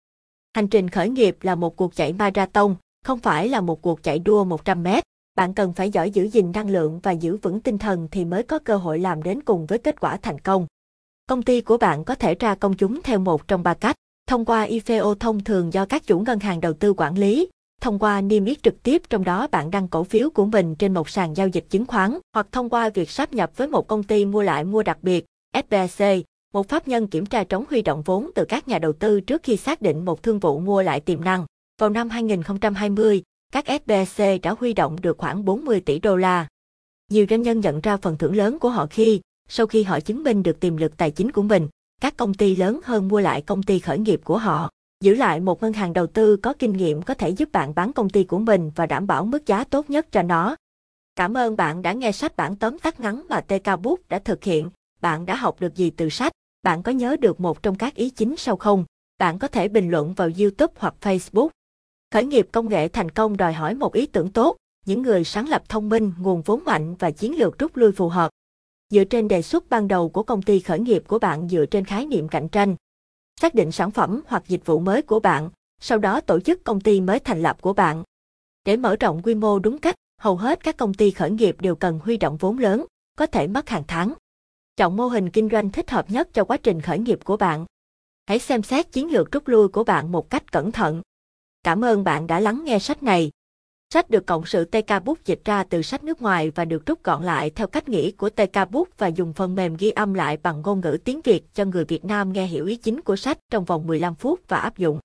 Hành 0.54 0.69
trình 0.69 0.88
khởi 0.88 1.09
nghiệp 1.09 1.37
là 1.42 1.54
một 1.54 1.76
cuộc 1.76 1.95
chạy 1.95 2.12
marathon, 2.12 2.75
không 3.04 3.19
phải 3.19 3.49
là 3.49 3.61
một 3.61 3.83
cuộc 3.83 4.02
chạy 4.02 4.19
đua 4.19 4.45
100 4.45 4.83
mét. 4.83 5.04
Bạn 5.36 5.54
cần 5.54 5.72
phải 5.72 5.90
giỏi 5.90 6.10
giữ 6.10 6.24
gìn 6.24 6.52
năng 6.52 6.70
lượng 6.70 7.00
và 7.02 7.12
giữ 7.12 7.36
vững 7.36 7.60
tinh 7.60 7.78
thần 7.78 8.08
thì 8.10 8.24
mới 8.24 8.42
có 8.42 8.58
cơ 8.58 8.76
hội 8.76 8.98
làm 8.98 9.22
đến 9.22 9.42
cùng 9.42 9.66
với 9.66 9.78
kết 9.78 10.00
quả 10.00 10.16
thành 10.16 10.38
công. 10.38 10.66
Công 11.26 11.42
ty 11.42 11.60
của 11.60 11.78
bạn 11.78 12.04
có 12.04 12.14
thể 12.14 12.34
ra 12.34 12.54
công 12.54 12.74
chúng 12.74 13.02
theo 13.02 13.18
một 13.18 13.48
trong 13.48 13.62
ba 13.62 13.74
cách, 13.74 13.96
thông 14.26 14.44
qua 14.44 14.62
IPO 14.62 15.14
thông 15.20 15.44
thường 15.44 15.72
do 15.72 15.86
các 15.86 16.06
chủ 16.06 16.20
ngân 16.20 16.38
hàng 16.38 16.60
đầu 16.60 16.72
tư 16.72 16.94
quản 16.96 17.18
lý, 17.18 17.48
thông 17.80 17.98
qua 17.98 18.20
niêm 18.20 18.44
yết 18.44 18.62
trực 18.62 18.82
tiếp 18.82 19.02
trong 19.10 19.24
đó 19.24 19.46
bạn 19.46 19.70
đăng 19.70 19.88
cổ 19.88 20.04
phiếu 20.04 20.30
của 20.30 20.44
mình 20.44 20.74
trên 20.74 20.94
một 20.94 21.08
sàn 21.08 21.36
giao 21.36 21.48
dịch 21.48 21.64
chứng 21.70 21.86
khoán 21.86 22.18
hoặc 22.34 22.46
thông 22.52 22.68
qua 22.68 22.88
việc 22.88 23.10
sáp 23.10 23.32
nhập 23.32 23.50
với 23.56 23.68
một 23.68 23.86
công 23.86 24.02
ty 24.02 24.24
mua 24.24 24.42
lại 24.42 24.64
mua 24.64 24.82
đặc 24.82 24.98
biệt, 25.02 25.24
SBC, 25.54 26.04
một 26.54 26.68
pháp 26.68 26.88
nhân 26.88 27.06
kiểm 27.06 27.26
tra 27.26 27.44
trống 27.44 27.64
huy 27.70 27.82
động 27.82 28.02
vốn 28.02 28.30
từ 28.34 28.44
các 28.44 28.68
nhà 28.68 28.78
đầu 28.78 28.92
tư 28.92 29.20
trước 29.20 29.42
khi 29.42 29.56
xác 29.56 29.82
định 29.82 30.04
một 30.04 30.22
thương 30.22 30.38
vụ 30.38 30.58
mua 30.58 30.82
lại 30.82 31.00
tiềm 31.00 31.24
năng. 31.24 31.46
Vào 31.80 31.90
năm 31.90 32.10
2020, 32.10 33.22
các 33.52 33.64
SBC 33.66 34.23
đã 34.42 34.54
huy 34.59 34.73
động 34.73 34.97
được 35.02 35.18
khoảng 35.18 35.44
40 35.44 35.80
tỷ 35.80 35.99
đô 35.99 36.16
la. 36.16 36.47
Nhiều 37.11 37.26
doanh 37.30 37.42
nhân 37.42 37.61
nhận 37.61 37.80
ra 37.80 37.97
phần 37.97 38.18
thưởng 38.18 38.37
lớn 38.37 38.59
của 38.59 38.71
họ 38.71 38.87
khi, 38.90 39.21
sau 39.49 39.66
khi 39.66 39.82
họ 39.82 40.00
chứng 40.00 40.23
minh 40.23 40.42
được 40.42 40.61
tiềm 40.61 40.76
lực 40.76 40.97
tài 40.97 41.11
chính 41.11 41.30
của 41.30 41.42
mình, 41.42 41.68
các 42.00 42.16
công 42.16 42.35
ty 42.35 42.56
lớn 42.56 42.80
hơn 42.85 43.09
mua 43.09 43.21
lại 43.21 43.42
công 43.42 43.62
ty 43.62 43.78
khởi 43.78 43.99
nghiệp 43.99 44.21
của 44.25 44.38
họ. 44.38 44.71
Giữ 45.00 45.14
lại 45.14 45.40
một 45.40 45.62
ngân 45.62 45.73
hàng 45.73 45.92
đầu 45.92 46.06
tư 46.06 46.37
có 46.37 46.52
kinh 46.59 46.73
nghiệm 46.73 47.02
có 47.02 47.14
thể 47.14 47.28
giúp 47.28 47.52
bạn 47.52 47.75
bán 47.75 47.92
công 47.92 48.11
ty 48.11 48.25
của 48.25 48.38
mình 48.38 48.71
và 48.75 48.87
đảm 48.87 49.06
bảo 49.06 49.25
mức 49.25 49.47
giá 49.47 49.64
tốt 49.64 49.90
nhất 49.90 50.12
cho 50.12 50.23
nó. 50.23 50.56
Cảm 51.16 51.37
ơn 51.37 51.56
bạn 51.56 51.82
đã 51.82 51.92
nghe 51.92 52.12
sách 52.12 52.37
bản 52.37 52.56
tóm 52.56 52.78
tắt 52.78 53.00
ngắn 53.00 53.23
mà 53.28 53.40
TK 53.40 53.80
Book 53.82 54.09
đã 54.09 54.18
thực 54.18 54.44
hiện. 54.44 54.71
Bạn 55.00 55.26
đã 55.26 55.37
học 55.37 55.61
được 55.61 55.75
gì 55.75 55.90
từ 55.90 56.09
sách? 56.09 56.32
Bạn 56.62 56.82
có 56.82 56.92
nhớ 56.92 57.16
được 57.21 57.40
một 57.40 57.62
trong 57.62 57.75
các 57.75 57.94
ý 57.94 58.11
chính 58.11 58.37
sau 58.37 58.56
không? 58.56 58.85
Bạn 59.18 59.38
có 59.38 59.49
thể 59.49 59.68
bình 59.68 59.90
luận 59.90 60.14
vào 60.14 60.28
YouTube 60.38 60.75
hoặc 60.78 60.94
Facebook. 61.00 61.49
Khởi 62.12 62.25
nghiệp 62.25 62.49
công 62.52 62.69
nghệ 62.69 62.88
thành 62.88 63.11
công 63.11 63.37
đòi 63.37 63.52
hỏi 63.52 63.75
một 63.75 63.92
ý 63.92 64.07
tưởng 64.07 64.31
tốt, 64.31 64.57
những 64.87 65.02
người 65.02 65.25
sáng 65.25 65.49
lập 65.49 65.62
thông 65.69 65.88
minh, 65.88 66.12
nguồn 66.19 66.42
vốn 66.42 66.64
mạnh 66.64 66.95
và 66.95 67.11
chiến 67.11 67.38
lược 67.38 67.59
rút 67.59 67.76
lui 67.76 67.92
phù 67.92 68.09
hợp. 68.09 68.31
Dựa 68.90 69.04
trên 69.04 69.28
đề 69.28 69.42
xuất 69.42 69.71
ban 69.71 69.88
đầu 69.88 70.09
của 70.09 70.23
công 70.23 70.42
ty 70.42 70.61
khởi 70.61 70.81
nghiệp 70.81 71.02
của 71.07 71.19
bạn 71.19 71.49
dựa 71.49 71.66
trên 71.66 71.85
khái 71.85 72.07
niệm 72.07 72.28
cạnh 72.28 72.49
tranh, 72.49 72.76
xác 73.40 73.54
định 73.54 73.73
sản 73.73 73.90
phẩm 73.90 74.21
hoặc 74.26 74.42
dịch 74.49 74.66
vụ 74.66 74.78
mới 74.78 75.02
của 75.02 75.21
bạn, 75.21 75.50
sau 75.81 75.99
đó 75.99 76.21
tổ 76.21 76.40
chức 76.40 76.64
công 76.64 76.81
ty 76.81 77.00
mới 77.00 77.19
thành 77.19 77.42
lập 77.42 77.62
của 77.62 77.73
bạn. 77.73 78.02
Để 78.64 78.76
mở 78.76 78.97
rộng 79.00 79.23
quy 79.23 79.35
mô 79.35 79.59
đúng 79.59 79.78
cách, 79.78 79.95
hầu 80.21 80.37
hết 80.37 80.64
các 80.64 80.76
công 80.76 80.95
ty 80.95 81.11
khởi 81.11 81.31
nghiệp 81.31 81.57
đều 81.61 81.75
cần 81.75 82.00
huy 82.04 82.16
động 82.16 82.37
vốn 82.37 82.59
lớn, 82.59 82.85
có 83.19 83.26
thể 83.26 83.47
mất 83.47 83.69
hàng 83.69 83.85
tháng. 83.88 84.12
Chọn 84.76 84.97
mô 84.97 85.07
hình 85.07 85.31
kinh 85.31 85.49
doanh 85.52 85.71
thích 85.71 85.90
hợp 85.90 86.11
nhất 86.11 86.28
cho 86.33 86.45
quá 86.45 86.57
trình 86.57 86.81
khởi 86.81 86.99
nghiệp 86.99 87.19
của 87.25 87.37
bạn. 87.37 87.66
Hãy 88.26 88.38
xem 88.38 88.62
xét 88.62 88.92
chiến 88.92 89.12
lược 89.12 89.33
rút 89.33 89.49
lui 89.49 89.69
của 89.69 89.85
bạn 89.85 90.12
một 90.12 90.31
cách 90.31 90.52
cẩn 90.52 90.73
thận. 90.73 91.02
Cảm 91.62 91.85
ơn 91.85 92.04
bạn 92.04 92.26
đã 92.26 92.40
lắng 92.40 92.62
nghe 92.64 92.78
sách 92.78 93.02
này. 93.02 93.31
Sách 93.95 94.11
được 94.11 94.26
cộng 94.26 94.47
sự 94.47 94.64
TK 94.64 95.04
Book 95.04 95.25
dịch 95.25 95.40
ra 95.45 95.64
từ 95.64 95.83
sách 95.83 96.04
nước 96.04 96.23
ngoài 96.23 96.50
và 96.50 96.64
được 96.64 96.87
rút 96.87 97.02
gọn 97.04 97.25
lại 97.25 97.50
theo 97.50 97.66
cách 97.66 97.88
nghĩ 97.88 98.11
của 98.11 98.31
TK 98.31 98.71
Book 98.71 98.88
và 98.99 99.07
dùng 99.07 99.33
phần 99.33 99.54
mềm 99.54 99.76
ghi 99.76 99.90
âm 99.90 100.14
lại 100.14 100.37
bằng 100.37 100.62
ngôn 100.62 100.81
ngữ 100.81 100.99
tiếng 101.04 101.21
Việt 101.25 101.54
cho 101.54 101.64
người 101.64 101.85
Việt 101.85 102.04
Nam 102.04 102.33
nghe 102.33 102.47
hiểu 102.47 102.66
ý 102.66 102.76
chính 102.76 103.00
của 103.00 103.16
sách 103.16 103.38
trong 103.50 103.64
vòng 103.64 103.87
15 103.87 104.14
phút 104.14 104.40
và 104.49 104.57
áp 104.57 104.78
dụng. 104.78 104.99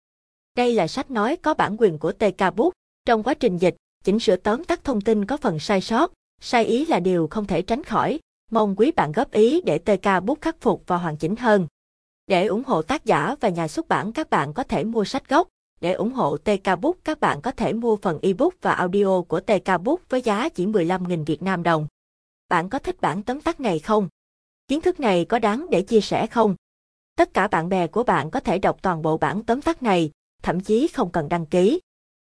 Đây 0.56 0.74
là 0.74 0.88
sách 0.88 1.12
nói 1.12 1.36
có 1.36 1.54
bản 1.54 1.76
quyền 1.80 1.98
của 1.98 2.12
TK 2.12 2.56
Book. 2.56 2.74
Trong 3.06 3.24
quá 3.24 3.34
trình 3.34 3.58
dịch, 3.58 3.76
chỉnh 4.04 4.20
sửa 4.20 4.36
tóm 4.36 4.64
tắt 4.64 4.84
thông 4.84 5.02
tin 5.02 5.26
có 5.26 5.38
phần 5.38 5.60
sai 5.60 5.82
sót, 5.82 6.12
sai 6.42 6.66
ý 6.66 6.86
là 6.86 7.00
điều 7.00 7.28
không 7.28 7.46
thể 7.46 7.62
tránh 7.62 7.84
khỏi. 7.84 8.20
Mong 8.52 8.76
quý 8.76 8.92
bạn 8.92 9.12
góp 9.12 9.32
ý 9.32 9.62
để 9.62 9.78
TK 9.78 10.24
Book 10.24 10.42
khắc 10.42 10.62
phục 10.62 10.84
và 10.88 10.98
hoàn 10.98 11.18
chỉnh 11.18 11.36
hơn. 11.36 11.68
Để 12.28 12.46
ủng 12.46 12.64
hộ 12.66 12.82
tác 12.82 13.06
giả 13.06 13.36
và 13.40 13.50
nhà 13.50 13.68
xuất 13.68 13.88
bản 13.88 14.12
các 14.12 14.30
bạn 14.30 14.54
có 14.54 14.64
thể 14.64 14.84
mua 14.84 15.04
sách 15.04 15.30
gốc. 15.30 15.48
Để 15.82 15.94
ủng 15.94 16.14
hộ 16.14 16.38
TK 16.38 16.80
Book 16.82 16.96
các 17.04 17.20
bạn 17.20 17.42
có 17.42 17.52
thể 17.52 17.74
mua 17.74 17.96
phần 17.96 18.20
ebook 18.22 18.54
và 18.62 18.72
audio 18.72 19.22
của 19.22 19.40
TK 19.40 19.82
Book 19.84 20.10
với 20.10 20.22
giá 20.22 20.50
chỉ 20.50 20.66
15.000 20.66 21.26
Việt 21.26 21.42
Nam 21.42 21.64
đồng. 21.64 21.88
Bạn 22.50 22.70
có 22.70 22.80
thích 22.80 23.02
bản 23.02 23.24
tóm 23.24 23.42
tắt 23.42 23.60
này 23.60 23.80
không? 23.80 24.08
Kiến 24.68 24.82
thức 24.82 25.00
này 25.00 25.26
có 25.26 25.40
đáng 25.40 25.66
để 25.72 25.82
chia 25.82 26.02
sẻ 26.02 26.28
không? 26.28 26.56
Tất 27.16 27.34
cả 27.34 27.48
bạn 27.48 27.70
bè 27.70 27.88
của 27.88 28.04
bạn 28.04 28.32
có 28.32 28.40
thể 28.40 28.60
đọc 28.60 28.78
toàn 28.82 29.02
bộ 29.02 29.18
bản 29.18 29.44
tóm 29.44 29.62
tắt 29.62 29.84
này, 29.84 30.12
thậm 30.42 30.60
chí 30.60 30.88
không 30.88 31.12
cần 31.12 31.30
đăng 31.30 31.46
ký. 31.46 31.80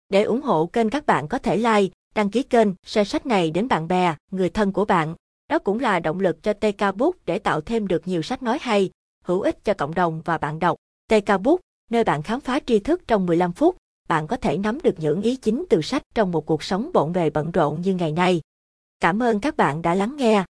Để 0.08 0.22
ủng 0.22 0.42
hộ 0.42 0.66
kênh 0.66 0.90
các 0.90 1.06
bạn 1.06 1.28
có 1.28 1.38
thể 1.38 1.56
like, 1.56 1.94
đăng 2.14 2.30
ký 2.30 2.42
kênh, 2.42 2.68
share 2.86 3.08
sách 3.08 3.26
này 3.26 3.50
đến 3.50 3.68
bạn 3.68 3.88
bè, 3.88 4.14
người 4.30 4.50
thân 4.50 4.72
của 4.72 4.84
bạn. 4.84 5.14
Đó 5.48 5.58
cũng 5.58 5.80
là 5.80 6.00
động 6.00 6.20
lực 6.20 6.42
cho 6.42 6.52
TK 6.52 6.96
Book 6.96 7.14
để 7.26 7.38
tạo 7.38 7.60
thêm 7.60 7.88
được 7.88 8.08
nhiều 8.08 8.22
sách 8.22 8.42
nói 8.42 8.58
hay, 8.60 8.90
hữu 9.24 9.40
ích 9.40 9.64
cho 9.64 9.74
cộng 9.74 9.94
đồng 9.94 10.22
và 10.24 10.38
bạn 10.38 10.58
đọc. 10.58 10.76
TK 11.08 11.40
Book, 11.42 11.60
nơi 11.90 12.04
bạn 12.04 12.22
khám 12.22 12.40
phá 12.40 12.60
tri 12.66 12.78
thức 12.78 13.02
trong 13.08 13.26
15 13.26 13.52
phút, 13.52 13.76
bạn 14.08 14.26
có 14.26 14.36
thể 14.36 14.58
nắm 14.58 14.78
được 14.82 14.94
những 14.98 15.22
ý 15.22 15.36
chính 15.36 15.64
từ 15.70 15.82
sách 15.82 16.02
trong 16.14 16.32
một 16.32 16.46
cuộc 16.46 16.62
sống 16.62 16.90
bộn 16.94 17.12
bề 17.12 17.30
bận 17.30 17.50
rộn 17.50 17.80
như 17.80 17.94
ngày 17.94 18.12
nay. 18.12 18.40
Cảm 19.00 19.22
ơn 19.22 19.40
các 19.40 19.56
bạn 19.56 19.82
đã 19.82 19.94
lắng 19.94 20.16
nghe. 20.16 20.44